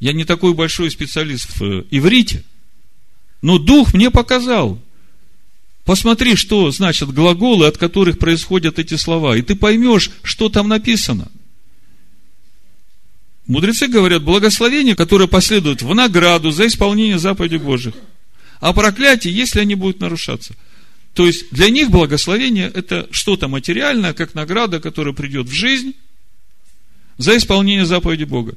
Я 0.00 0.12
не 0.12 0.24
такой 0.24 0.54
большой 0.54 0.90
специалист 0.90 1.58
в 1.58 1.62
э, 1.62 1.84
иврите, 1.90 2.42
но 3.42 3.58
Дух 3.58 3.94
мне 3.94 4.10
показал. 4.10 4.82
Посмотри, 5.84 6.34
что 6.36 6.70
значат 6.70 7.12
глаголы, 7.12 7.66
от 7.66 7.76
которых 7.76 8.18
происходят 8.18 8.78
эти 8.78 8.94
слова, 8.94 9.36
и 9.36 9.42
ты 9.42 9.54
поймешь, 9.54 10.10
что 10.22 10.48
там 10.48 10.68
написано– 10.68 11.30
Мудрецы 13.46 13.88
говорят, 13.88 14.22
благословение, 14.22 14.96
которое 14.96 15.26
последует 15.26 15.82
в 15.82 15.94
награду 15.94 16.50
за 16.50 16.66
исполнение 16.66 17.18
заповедей 17.18 17.58
Божьих. 17.58 17.94
А 18.60 18.72
проклятие, 18.72 19.34
если 19.34 19.60
они 19.60 19.74
будут 19.74 20.00
нарушаться. 20.00 20.54
То 21.12 21.26
есть, 21.26 21.50
для 21.50 21.68
них 21.68 21.90
благословение– 21.90 22.70
это 22.74 23.06
что-то 23.10 23.48
материальное, 23.48 24.14
как 24.14 24.34
награда, 24.34 24.80
которая 24.80 25.12
придет 25.12 25.46
в 25.46 25.52
жизнь 25.52 25.94
за 27.18 27.36
исполнение 27.36 27.84
заповеди 27.84 28.24
Бога. 28.24 28.56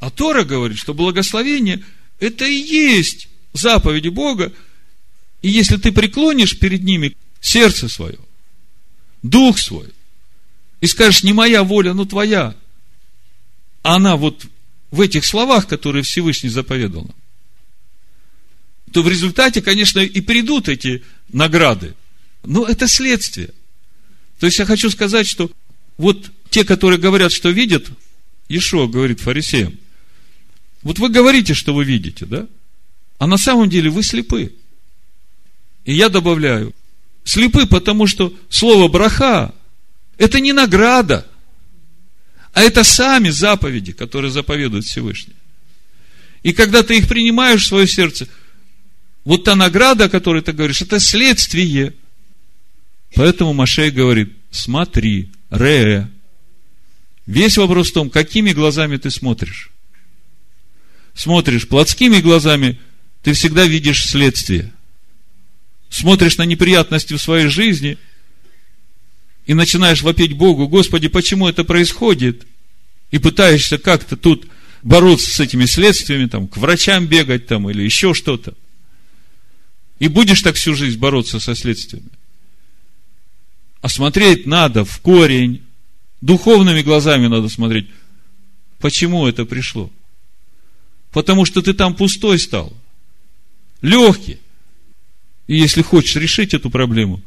А 0.00 0.10
Тора 0.10 0.44
говорит, 0.44 0.78
что 0.78 0.94
благословение– 0.94 1.84
это 2.18 2.44
и 2.44 2.54
есть 2.54 3.28
заповеди 3.52 4.08
Бога, 4.08 4.52
и 5.42 5.48
если 5.48 5.76
ты 5.76 5.92
преклонишь 5.92 6.58
перед 6.58 6.82
ними 6.82 7.16
сердце 7.40 7.88
свое, 7.88 8.18
дух 9.22 9.58
свой, 9.58 9.88
и 10.80 10.86
скажешь, 10.86 11.22
не 11.22 11.32
моя 11.32 11.62
воля, 11.62 11.92
но 11.92 12.04
твоя. 12.04 12.54
Она 13.82 14.16
вот 14.16 14.46
в 14.90 15.00
этих 15.00 15.24
словах, 15.24 15.66
которые 15.66 16.02
Всевышний 16.02 16.48
заповедал 16.48 17.02
нам, 17.02 17.14
то 18.92 19.02
в 19.02 19.08
результате, 19.08 19.62
конечно, 19.62 20.00
и 20.00 20.20
придут 20.20 20.68
эти 20.68 21.02
награды. 21.32 21.94
Но 22.44 22.66
это 22.66 22.88
следствие. 22.88 23.50
То 24.38 24.46
есть 24.46 24.58
я 24.58 24.64
хочу 24.64 24.90
сказать, 24.90 25.28
что 25.28 25.50
вот 25.96 26.30
те, 26.48 26.64
которые 26.64 26.98
говорят, 26.98 27.30
что 27.30 27.50
видят, 27.50 27.86
Ишо 28.48 28.88
говорит 28.88 29.20
фарисеям, 29.20 29.78
вот 30.82 30.98
вы 30.98 31.10
говорите, 31.10 31.54
что 31.54 31.74
вы 31.74 31.84
видите, 31.84 32.24
да? 32.24 32.48
А 33.20 33.26
на 33.26 33.36
самом 33.36 33.68
деле 33.68 33.90
вы 33.90 34.02
слепы. 34.02 34.54
И 35.84 35.92
я 35.92 36.08
добавляю, 36.08 36.74
слепы, 37.22 37.66
потому 37.66 38.06
что 38.06 38.34
слово 38.48 38.88
браха 38.88 39.54
это 40.16 40.40
не 40.40 40.54
награда, 40.54 41.26
а 42.54 42.62
это 42.62 42.82
сами 42.82 43.28
заповеди, 43.28 43.92
которые 43.92 44.30
заповедует 44.30 44.86
Всевышний. 44.86 45.34
И 46.42 46.54
когда 46.54 46.82
ты 46.82 46.96
их 46.96 47.08
принимаешь 47.08 47.64
в 47.64 47.66
свое 47.66 47.86
сердце, 47.86 48.26
вот 49.24 49.44
та 49.44 49.54
награда, 49.54 50.06
о 50.06 50.08
которой 50.08 50.40
ты 50.40 50.52
говоришь, 50.52 50.80
это 50.80 50.98
следствие. 50.98 51.92
Поэтому 53.14 53.52
Машей 53.52 53.90
говорит, 53.90 54.32
смотри, 54.50 55.30
ре. 55.50 56.08
Весь 57.26 57.58
вопрос 57.58 57.90
в 57.90 57.92
том, 57.92 58.08
какими 58.08 58.52
глазами 58.52 58.96
ты 58.96 59.10
смотришь. 59.10 59.70
Смотришь 61.12 61.68
плотскими 61.68 62.20
глазами, 62.20 62.80
ты 63.22 63.32
всегда 63.32 63.66
видишь 63.66 64.04
следствие. 64.04 64.72
Смотришь 65.88 66.38
на 66.38 66.44
неприятности 66.44 67.14
в 67.14 67.22
своей 67.22 67.48
жизни– 67.48 67.98
и 69.46 69.54
начинаешь 69.54 70.02
вопить 70.02 70.34
Богу, 70.34 70.68
Господи, 70.68 71.08
почему 71.08 71.48
это 71.48 71.64
происходит? 71.64 72.46
и 73.10 73.18
пытаешься 73.18 73.78
как-то 73.78 74.16
тут 74.16 74.46
бороться 74.82 75.30
с 75.30 75.40
этими 75.40 75.66
следствиями, 75.66 76.26
там, 76.26 76.48
к 76.48 76.56
врачам 76.56 77.06
бегать 77.06 77.46
там, 77.46 77.68
или 77.68 77.82
еще 77.82 78.14
что-то. 78.14 78.54
И 79.98 80.08
будешь 80.08 80.40
так 80.42 80.54
всю 80.56 80.74
жизнь 80.74 80.98
бороться 80.98 81.40
со 81.40 81.54
следствиями. 81.54 82.08
А 83.82 83.88
смотреть 83.88 84.46
надо 84.46 84.84
в 84.84 84.98
корень, 85.00 85.62
духовными 86.20 86.82
глазами 86.82 87.26
надо 87.26 87.48
смотреть. 87.48 87.88
Почему 88.78 89.26
это 89.26 89.44
пришло? 89.44 89.90
Потому 91.12 91.44
что 91.44 91.60
ты 91.60 91.74
там 91.74 91.94
пустой 91.94 92.38
стал, 92.38 92.72
легкий. 93.82 94.38
И 95.46 95.56
если 95.56 95.82
хочешь 95.82 96.16
решить 96.16 96.54
эту 96.54 96.70
проблему, 96.70 97.22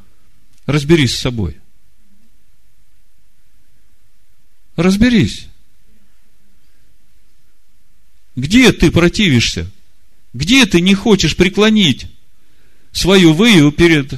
разберись 0.66 1.16
с 1.16 1.20
собой. 1.20 1.58
Разберись. 4.76 5.47
Где 8.36 8.72
ты 8.72 8.91
противишься? 8.91 9.70
Где 10.34 10.66
ты 10.66 10.82
не 10.82 10.95
хочешь 10.95 11.36
преклонить 11.36 12.08
свою 12.91 13.34
выю 13.34 13.72
перед 13.72 14.14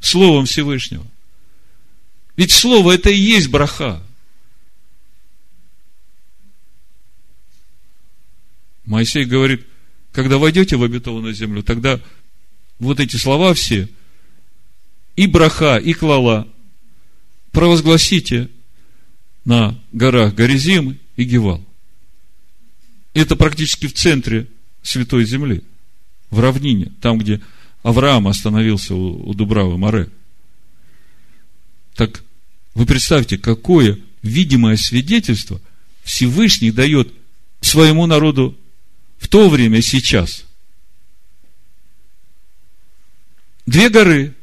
Словом 0.00 0.46
Всевышнего? 0.46 1.06
Ведь 2.36 2.52
Слово 2.52 2.92
это 2.92 3.10
и 3.10 3.16
есть 3.16 3.48
браха. 3.48 4.02
Моисей 8.84 9.24
говорит, 9.24 9.66
когда 10.16 10.38
войдете 10.38 10.76
в 10.76 10.82
обетованную 10.82 11.34
землю, 11.34 11.62
тогда 11.62 12.00
вот 12.78 13.00
эти 13.00 13.16
слова 13.16 13.52
все, 13.52 13.86
и 15.14 15.26
браха, 15.26 15.76
и 15.76 15.92
клала, 15.92 16.48
провозгласите 17.52 18.48
на 19.44 19.78
горах 19.92 20.34
Горизим 20.34 20.98
и 21.16 21.24
Гевал. 21.24 21.62
Это 23.12 23.36
практически 23.36 23.88
в 23.88 23.92
центре 23.92 24.48
Святой 24.80 25.26
Земли, 25.26 25.62
в 26.30 26.40
равнине, 26.40 26.94
там, 27.02 27.18
где 27.18 27.42
Авраам 27.82 28.26
остановился 28.26 28.94
у, 28.94 29.28
у 29.28 29.34
Дубравы 29.34 29.76
Море. 29.76 30.08
Так 31.94 32.22
вы 32.74 32.86
представьте, 32.86 33.36
какое 33.36 33.98
видимое 34.22 34.78
свидетельство 34.78 35.60
Всевышний 36.04 36.70
дает 36.70 37.12
своему 37.60 38.06
народу 38.06 38.56
в 39.18 39.28
то 39.28 39.48
время, 39.48 39.82
сейчас. 39.82 40.44
Две 43.66 43.88
горы 43.88 44.34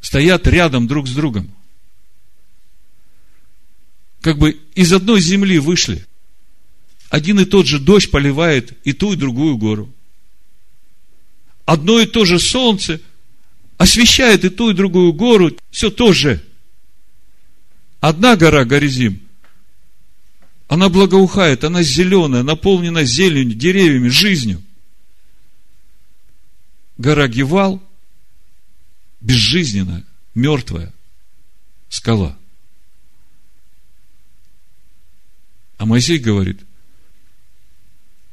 стоят 0.00 0.46
рядом 0.46 0.86
друг 0.86 1.08
с 1.08 1.12
другом. 1.12 1.52
Как 4.20 4.38
бы 4.38 4.60
из 4.74 4.92
одной 4.92 5.20
земли 5.20 5.58
вышли– 5.58 6.04
один 7.08 7.40
и 7.40 7.44
тот 7.44 7.66
же 7.66 7.78
дождь 7.78 8.10
поливает 8.10 8.72
и 8.84 8.92
ту, 8.92 9.12
и 9.12 9.16
другую 9.16 9.56
гору. 9.56 9.92
Одно 11.64 12.00
и 12.00 12.06
то 12.06 12.24
же 12.24 12.38
солнце 12.38 13.00
освещает 13.76 14.44
и 14.44 14.48
ту, 14.48 14.70
и 14.70 14.74
другую 14.74 15.12
гору. 15.12 15.56
Все 15.70 15.90
то 15.90 16.12
же. 16.12 16.42
Одна 18.00 18.36
гора 18.36 18.64
Горизим, 18.64 19.20
она 20.68 20.88
благоухает, 20.88 21.64
она 21.64 21.82
зеленая, 21.82 22.42
наполнена 22.42 23.04
зеленью, 23.04 23.56
деревьями, 23.56 24.08
жизнью. 24.08 24.62
Гора 26.98 27.28
Гевал 27.28 27.82
безжизненная, 29.20 30.04
мертвая 30.34 30.92
скала. 31.88 32.36
А 35.78 35.86
Моисей 35.86 36.18
говорит, 36.18 36.60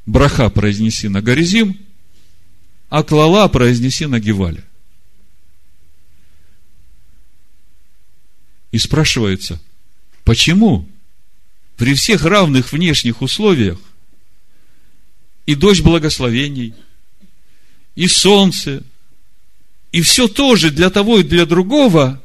браха 0.06 0.50
произнеси 0.50 1.08
на 1.08 1.22
Горизим, 1.22 1.78
а 2.88 3.02
клала 3.02 3.48
произнеси 3.48 4.06
на 4.06 4.18
Гевале. 4.18 4.64
И 8.72 8.78
спрашивается, 8.78 9.60
почему 10.24 10.88
при 11.76 11.94
всех 11.94 12.24
равных 12.24 12.72
внешних 12.72 13.22
условиях 13.22 13.78
и 15.46 15.54
дождь 15.54 15.82
благословений, 15.82 16.74
и 17.94 18.08
солнце, 18.08 18.82
и 19.92 20.00
все 20.02 20.28
тоже 20.28 20.70
для 20.70 20.90
того 20.90 21.18
и 21.18 21.22
для 21.22 21.46
другого, 21.46 22.22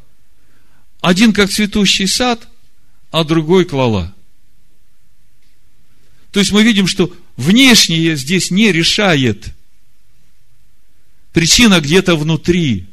один 1.01 1.33
как 1.33 1.49
цветущий 1.49 2.07
сад, 2.07 2.47
а 3.11 3.23
другой 3.23 3.65
клала. 3.65 4.13
То 6.31 6.39
есть 6.39 6.51
мы 6.51 6.63
видим, 6.63 6.87
что 6.87 7.13
Внешнее 7.39 8.17
здесь 8.17 8.51
не 8.51 8.69
решает. 8.73 9.55
Причина 11.31 11.79
где-то 11.79 12.17
внутри. 12.17 12.85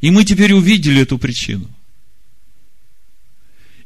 И 0.00 0.10
мы 0.10 0.24
теперь 0.24 0.52
увидели 0.52 1.02
эту 1.02 1.16
причину. 1.16 1.70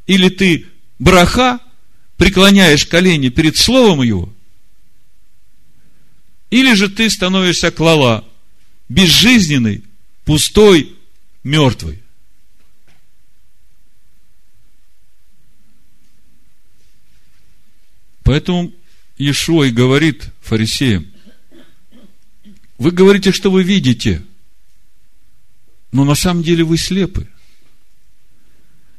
Или 0.06 0.30
ты 0.30 0.66
браха, 0.98 1.60
преклоняешь 2.16 2.86
колени 2.86 3.28
перед 3.28 3.56
словом 3.56 4.02
его, 4.02 4.32
или 6.50 6.74
же 6.74 6.88
ты 6.88 7.10
становишься 7.10 7.70
клала, 7.70 8.24
безжизненный, 8.88 9.84
пустой, 10.24 10.96
мертвый. 11.42 12.02
Поэтому 18.22 18.72
Ишуа 19.18 19.64
и 19.64 19.70
говорит 19.70 20.30
фарисеям, 20.40 21.06
вы 22.78 22.90
говорите, 22.90 23.32
что 23.32 23.50
вы 23.50 23.62
видите, 23.62 24.22
но 25.92 26.04
на 26.04 26.14
самом 26.14 26.42
деле 26.42 26.64
вы 26.64 26.76
слепы. 26.76 27.28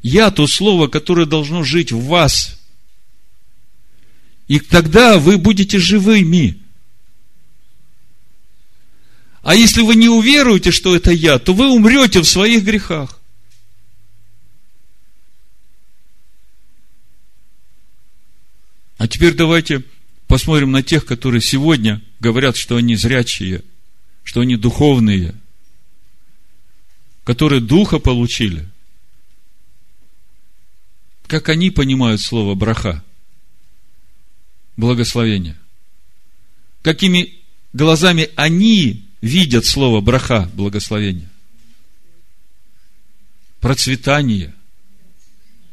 Я 0.08 0.32
то 0.32 0.48
слово, 0.48 0.88
которое 0.88 1.26
должно 1.26 1.64
жить 1.64 1.92
в 1.92 2.06
вас. 2.06 2.58
И 4.48 4.62
тогда 4.62 5.20
вы 5.20 5.38
будете 5.38 5.80
живыми. 5.80 6.60
А 9.42 9.54
если 9.54 9.82
вы 9.82 9.96
не 9.96 10.08
уверуете, 10.08 10.72
что 10.72 10.96
это 10.96 11.12
я, 11.12 11.40
то 11.40 11.54
вы 11.54 11.68
умрете 11.68 12.22
в 12.22 12.26
своих 12.26 12.64
грехах. 12.64 13.20
А 18.98 19.10
теперь 19.10 19.34
давайте 19.34 19.84
посмотрим 20.28 20.72
на 20.72 20.84
тех, 20.84 21.06
которые 21.06 21.42
сегодня 21.42 22.02
говорят, 22.22 22.56
что 22.56 22.78
они 22.78 22.96
зрячие, 22.96 23.62
что 24.24 24.40
они 24.40 24.56
духовные, 24.56 25.36
которые 27.26 27.60
духа 27.60 28.00
получили. 28.00 28.70
Как 31.28 31.50
они 31.50 31.72
понимают 31.72 32.22
слово 32.22 32.56
браха? 32.56 33.04
Благословение. 34.78 35.58
Какими 36.82 37.36
глазами 37.74 38.30
они 38.36 39.06
видят 39.22 39.66
слово 39.66 40.00
браха, 40.00 40.50
благословение? 40.54 41.30
Процветание, 43.60 44.54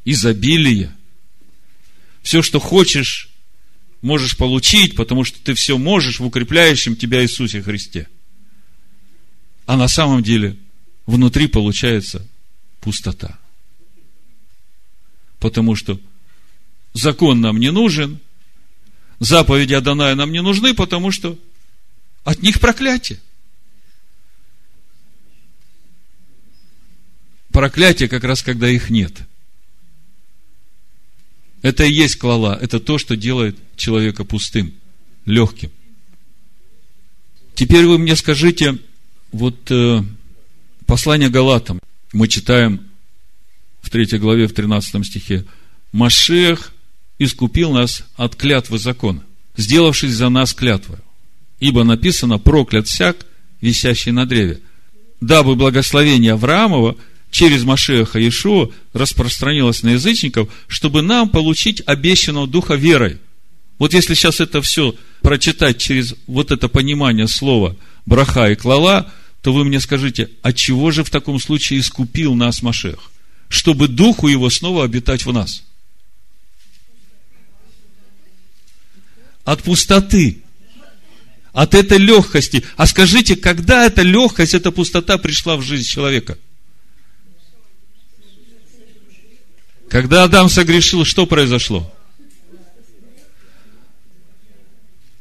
изобилие. 0.05 0.93
Все, 2.23 2.43
что 2.43 2.59
хочешь, 2.59 3.29
можешь 4.03 4.37
получить, 4.37 4.97
потому 4.97 5.23
что 5.23 5.39
ты 5.41 5.55
все 5.55 5.79
можешь 5.79 6.19
в 6.19 6.25
укрепляющем 6.25 6.97
тебя 6.97 7.23
Иисусе 7.23 7.63
Христе. 7.63 8.09
А 9.67 9.77
на 9.77 9.87
самом 9.87 10.23
деле 10.23 10.57
внутри 11.07 11.47
получается 11.47 12.27
пустота. 12.81 13.39
Потому 15.45 15.76
что 15.76 16.01
закон 16.95 17.42
нам 17.42 17.61
не 17.61 17.70
нужен, 17.70 18.18
заповеди 19.20 19.74
Адоная 19.74 20.14
нам 20.14 20.32
не 20.32 20.40
нужны, 20.40 20.72
потому 20.72 21.12
что 21.12 21.38
от 22.24 22.40
них 22.40 22.61
проклятие. 22.61 23.20
Проклятие 27.51 28.09
как 28.09 28.24
раз, 28.24 28.42
когда 28.42 28.70
их 28.70 28.88
нет– 28.88 29.18
это 31.61 31.84
и 31.84 31.92
есть 31.92 32.16
клала. 32.16 32.59
Это 32.59 32.80
то, 32.80 32.97
что 32.97 33.14
делает 33.14 33.59
человека 33.76 34.24
пустым, 34.24 34.72
легким. 35.26 35.70
Теперь 37.55 37.84
вы 37.84 37.99
мне 37.99 38.16
скажите, 38.16 38.78
вот 39.30 39.70
э, 39.70 40.01
послание 40.86 41.28
Галатам, 41.28 41.80
мы 42.14 42.28
читаем 42.28 42.93
в 43.95 44.07
3 44.07 44.18
главе, 44.18 44.49
в 44.49 44.53
13 44.53 45.07
стихе, 45.07 45.45
Машех 45.92 46.72
искупил 47.20 47.70
нас 47.70 48.03
от 48.16 48.34
клятвы 48.34 48.80
закона, 48.80 49.22
сделавшись 49.57 50.14
за 50.14 50.28
нас 50.30 50.53
клятвой. 50.53 50.99
Ибо 51.61 51.84
написано, 51.84 52.38
проклят 52.38 52.88
всяк, 52.88 53.24
висящий 53.61 54.11
на 54.11 54.26
древе, 54.26 54.61
дабы 55.20 55.55
благословение 55.55 56.32
Авраамова 56.32 56.97
через 57.30 57.62
Машеха 57.62 58.18
Иешуа 58.18 58.70
распространилось 58.92 59.84
на 59.84 59.90
язычников, 59.90 60.49
чтобы 60.66 61.03
нам 61.03 61.28
получить 61.28 61.80
обещанного 61.86 62.49
Духа 62.49 62.74
верой. 62.74 63.18
Вот 63.78 63.95
если 63.95 64.14
сейчас 64.14 64.40
это 64.40 64.61
все 64.61 64.97
прочитать 65.22 65.78
через 65.78 66.16
вот 66.26 66.51
это 66.51 66.68
понимание 66.68 67.28
слова 67.28 67.76
браха 68.07 68.51
и 68.51 68.57
клала, 68.57 69.12
то 69.40 69.53
вы 69.53 69.64
мне 69.64 69.78
скажите, 69.78 70.30
а 70.42 70.53
чего 70.53 70.90
же 70.90 71.05
в 71.05 71.11
таком 71.11 71.38
случае 71.38 71.78
искупил 71.78 72.34
нас 72.34 72.61
Машех? 72.61 73.12
Чтобы 73.55 73.87
Духу 73.87 74.27
Его 74.27 74.51
снова 74.51 74.83
обитать 74.83 75.25
в 75.25 75.33
нас. 75.33 75.63
От 79.45 79.63
пустоты. 79.63 80.43
От 81.53 81.77
этой 81.77 81.99
легкости. 81.99 82.65
А 82.77 82.85
скажите, 82.89 83.37
когда 83.37 83.87
эта 83.87 84.03
легкость, 84.03 84.55
эта 84.55 84.73
пустота 84.73 85.19
пришла 85.19 85.57
в 85.57 85.63
жизнь 85.63 85.89
человека? 85.89 86.37
Когда 89.89 90.25
Адам 90.25 90.49
согрешил, 90.49 91.05
что 91.05 91.25
произошло? 91.25 91.95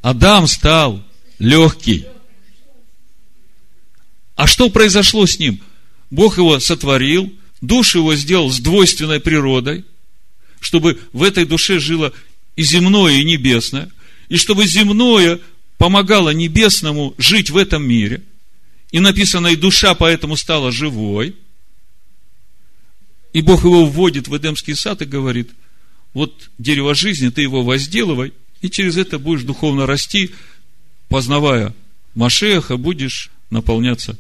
Адам 0.02 0.48
стал 0.48 1.04
легкий. 1.38 2.08
А 4.36 4.48
что 4.48 4.72
произошло 4.72 5.28
с 5.28 5.38
ним? 5.38 5.62
Бог 6.10 6.40
его 6.40 6.60
сотворил, 6.60 7.32
душу 7.68 8.00
его 8.00 8.16
сделал 8.16 8.52
с 8.52 8.60
двойственной 8.60 9.20
природой, 9.20 9.86
чтобы 10.60 11.00
в 11.12 11.24
этой 11.24 11.46
душе 11.46 11.80
жило 11.80 12.14
и 12.56 12.64
земное, 12.64 13.14
и 13.14 13.24
небесное, 13.24 13.90
и 14.30 14.38
чтобы 14.38 14.66
земное 14.66 15.40
помогало 15.78 16.30
небесному 16.30 17.16
жить 17.18 17.50
в 17.50 17.58
этом 17.58 17.84
мире. 17.84 18.22
И 18.92 19.00
написано, 19.00 19.48
и 19.48 19.56
душа 19.56 19.96
поэтому 19.96 20.38
стала 20.38 20.72
живой– 20.72 21.36
и 23.34 23.42
Бог 23.42 23.64
его 23.64 23.86
вводит 23.86 24.28
в 24.28 24.38
Эдемский 24.38 24.76
сад 24.76 25.02
и 25.02 25.06
говорит, 25.06 25.50
вот 26.14 26.52
дерево 26.60 26.94
жизни, 26.94 27.30
ты 27.30 27.42
его 27.42 27.64
возделывай, 27.64 28.32
и 28.62 28.70
через 28.70 28.96
это 28.96 29.18
будешь 29.20 29.44
духовно 29.44 29.88
расти, 29.88 30.32
познавая 31.10 31.74
Машеха, 32.14 32.78
будешь 32.78 33.32
наполняться 33.50 34.18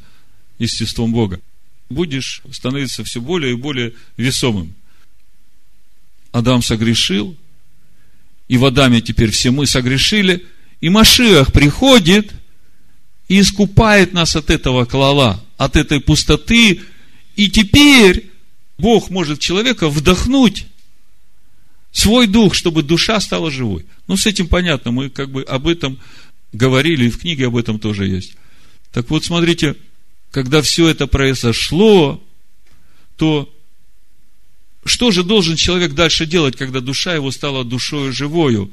естеством 0.58 1.14
Бога. 1.14 1.40
Будешь 1.90 2.42
становиться 2.52 3.04
все 3.04 3.22
более 3.22 3.54
и 3.54 3.58
более 3.58 3.94
весомым. 4.18 4.74
Адам 6.32 6.62
согрешил, 6.62 7.38
и 8.48 8.58
в 8.58 8.66
Адаме 8.66 9.02
теперь 9.02 9.32
все 9.32 9.52
мы 9.52 9.68
согрешили, 9.68 10.46
и 10.82 10.90
Машиах 10.90 11.54
приходит 11.54 12.34
и 13.28 13.40
искупает 13.40 14.14
нас 14.14 14.36
от 14.36 14.50
этого 14.50 14.86
клала, 14.86 15.44
от 15.58 15.76
этой 15.76 16.00
пустоты, 16.00 16.82
и 17.36 17.50
теперь 17.50 18.32
Бог 18.78 19.10
может 19.10 19.40
человека 19.40 19.90
вдохнуть 19.90 20.66
свой 21.92 22.28
дух, 22.28 22.56
чтобы 22.56 22.84
душа 22.84 23.20
стала 23.20 23.52
живой. 23.52 23.86
Ну, 24.08 24.18
с 24.18 24.26
этим 24.26 24.48
понятно, 24.48 24.92
мы 24.92 25.10
как 25.10 25.32
бы 25.32 25.44
об 25.44 25.68
этом 25.68 26.00
говорили, 26.52 27.06
и 27.06 27.10
в 27.10 27.20
книге 27.20 27.48
об 27.48 27.56
этом 27.56 27.80
тоже 27.80 28.08
есть. 28.08 28.34
Так 28.92 29.10
вот, 29.10 29.24
смотрите, 29.24 29.76
когда 30.34 30.62
все 30.62 30.90
это 30.90 31.08
произошло, 31.08 32.22
то 33.16 33.50
что 34.84 35.12
же 35.12 35.24
должен 35.24 35.56
человек 35.56 35.94
дальше 35.94 36.26
делать, 36.26 36.58
когда 36.58 36.82
душа 36.82 37.14
его 37.16 37.32
стала 37.32 37.64
душою 37.64 38.12
живою, 38.12 38.70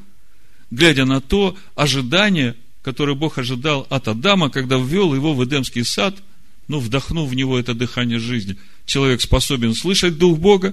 глядя 0.73 1.05
на 1.05 1.21
то 1.21 1.57
ожидание, 1.77 2.57
которое 2.83 3.15
Бог 3.15 3.39
ожидал 3.39 3.87
от 3.91 4.09
Адама, 4.09 4.51
когда 4.51 4.77
ввел 4.77 5.15
его 5.15 5.35
в 5.35 5.45
Эдемский 5.45 5.85
сад– 5.85 6.17
ну, 6.71 6.79
вдохнув 6.79 7.29
в 7.29 7.35
него 7.35 7.59
это 7.59 7.75
дыхание 7.75 8.21
жизни, 8.21 8.57
человек 8.87 9.21
способен 9.21 9.75
слышать 9.75 10.19
Дух 10.19 10.39
Бога, 10.39 10.73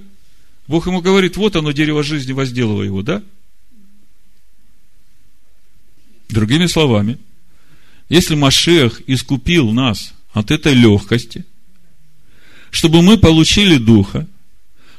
Бог 0.67 0.85
ему 0.85 1.01
говорит, 1.01 1.37
вот 1.37 1.55
оно, 1.55 1.71
дерево 1.71 2.03
жизни, 2.03 2.33
возделывай 2.33 2.85
его, 2.85 3.01
да? 3.01 3.23
Другими 6.29 6.67
словами, 6.67 7.17
если 8.09 8.35
Машех 8.35 9.01
искупил 9.07 9.71
нас 9.71 10.13
от 10.37 10.51
этой 10.51 10.73
легкости, 10.73 11.45
чтобы 12.69 13.01
мы 13.01 13.17
получили 13.17 13.77
Духа, 13.77 14.27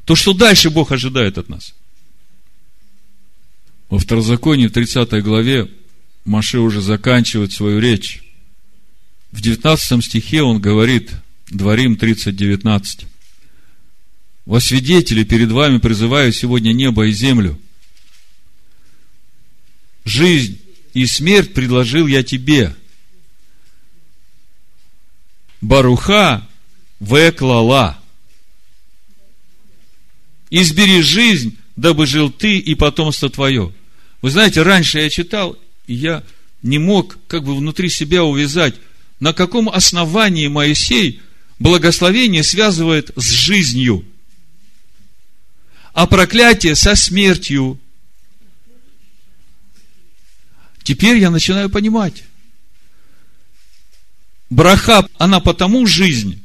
то 0.05 0.16
что 0.16 0.32
дальше 0.32 0.70
Бог 0.70 0.93
ожидает 0.93 1.39
от 1.39 1.49
нас? 1.49 1.74
Во 3.89 3.99
Второзаконии, 3.99 4.66
в 4.66 4.72
30 4.72 5.22
главе, 5.22 5.70
Маше 6.24 6.59
уже 6.59 6.80
заканчивает 6.80 7.53
свою 7.53 7.80
речь. 7.80 8.22
В 9.32 9.41
19 9.41 10.05
стихе 10.05 10.43
он 10.43 10.61
говорит, 10.61 11.12
Дворим 11.51 11.97
30, 11.97 12.36
19. 12.36 13.07
Во 14.45 14.61
свидетели 14.61 15.24
перед 15.24 15.51
вами 15.51 15.78
призываю 15.78 16.32
сегодня 16.32 16.72
небо 16.72 17.07
и 17.07 17.12
землю. 17.12 17.59
Жизнь 20.05 20.59
и 20.95 21.07
смерть 21.07 21.55
предложил 21.55 22.07
я 22.07 22.22
тебе. 22.22 22.74
Баруха 25.61 26.46
веклала. 27.00 27.98
Избери 30.50 31.02
жизнь, 31.02 31.59
дабы 31.76 32.06
жил 32.06 32.30
ты 32.30 32.59
и 32.59 32.74
потомство 32.74 33.28
твое. 33.28 33.72
Вы 34.22 34.30
знаете, 34.30 34.62
раньше 34.62 34.98
я 34.98 35.11
читал, 35.11 35.59
и 35.86 35.94
я 35.94 36.24
не 36.62 36.78
мог 36.78 37.18
как 37.26 37.44
бы 37.44 37.56
внутри 37.56 37.88
себя 37.88 38.24
увязать, 38.24 38.74
на 39.20 39.32
каком 39.32 39.68
основании 39.68 40.48
Моисей 40.48 41.20
благословение 41.59 42.42
связывает 42.42 43.11
с 43.16 43.28
жизнью, 43.28 44.04
а 45.92 46.06
проклятие 46.06 46.74
со 46.74 46.94
смертью. 46.94 47.78
Теперь 50.82 51.18
я 51.18 51.30
начинаю 51.30 51.68
понимать. 51.68 52.24
Браха, 54.51 55.07
она 55.18 55.40
потому 55.40 55.86
жизнь, 55.86 56.42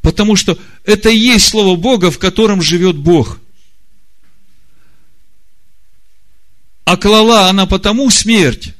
потому 0.00 0.36
что 0.36 0.58
это 0.84 1.10
и 1.10 1.16
есть 1.16 1.48
Слово 1.48 1.76
Бога, 1.76 2.10
в 2.10 2.18
котором 2.18 2.62
живет 2.62 2.96
Бог. 2.96 3.40
А 6.84 6.96
клала, 6.96 7.48
она 7.48 7.66
потому 7.66 8.10
смерть, 8.10 8.74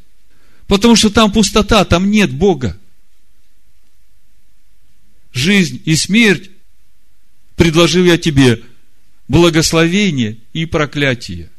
потому 0.68 0.94
что 0.94 1.10
там 1.10 1.32
пустота, 1.32 1.84
там 1.84 2.10
нет 2.10 2.32
Бога 2.32 2.78
жизнь 5.36 5.82
и 5.84 5.94
смерть, 5.94 6.50
предложил 7.56 8.04
я 8.04 8.18
тебе 8.18 8.62
благословение 9.28 10.38
и 10.52 10.64
проклятие. 10.64 11.50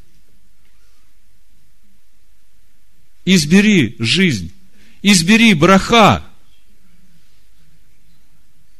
Избери 3.24 3.96
жизнь, 3.98 4.52
избери 5.02 5.54
браха. 5.54 6.27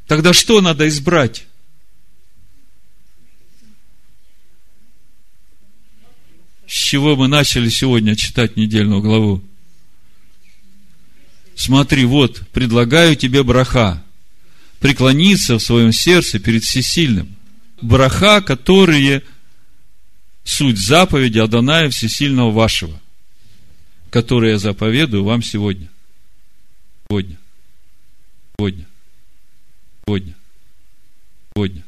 Тогда 0.08 0.32
что 0.32 0.62
надо 0.62 0.88
избрать? 0.88 1.46
С 6.66 6.72
чего 6.72 7.14
мы 7.14 7.28
начали 7.28 7.68
сегодня 7.68 8.16
читать 8.16 8.56
недельную 8.56 9.02
главу? 9.02 9.42
Смотри, 11.54 12.06
вот, 12.06 12.42
предлагаю 12.52 13.16
тебе 13.16 13.42
браха 13.42 14.02
преклониться 14.80 15.58
в 15.58 15.62
своем 15.62 15.92
сердце 15.92 16.38
перед 16.38 16.64
Всесильным. 16.64 17.36
Браха, 17.82 18.40
которые 18.40 19.22
суть 20.44 20.78
заповеди 20.78 21.38
Адоная 21.38 21.90
Всесильного 21.90 22.50
вашего, 22.50 22.98
которые 24.08 24.52
я 24.52 24.58
заповедую 24.58 25.24
вам 25.24 25.42
сегодня. 25.42 25.88
Сегодня. 27.10 27.36
Сегодня. 28.58 28.87
Сегодня. 30.08 30.34
Сегодня. 31.54 31.84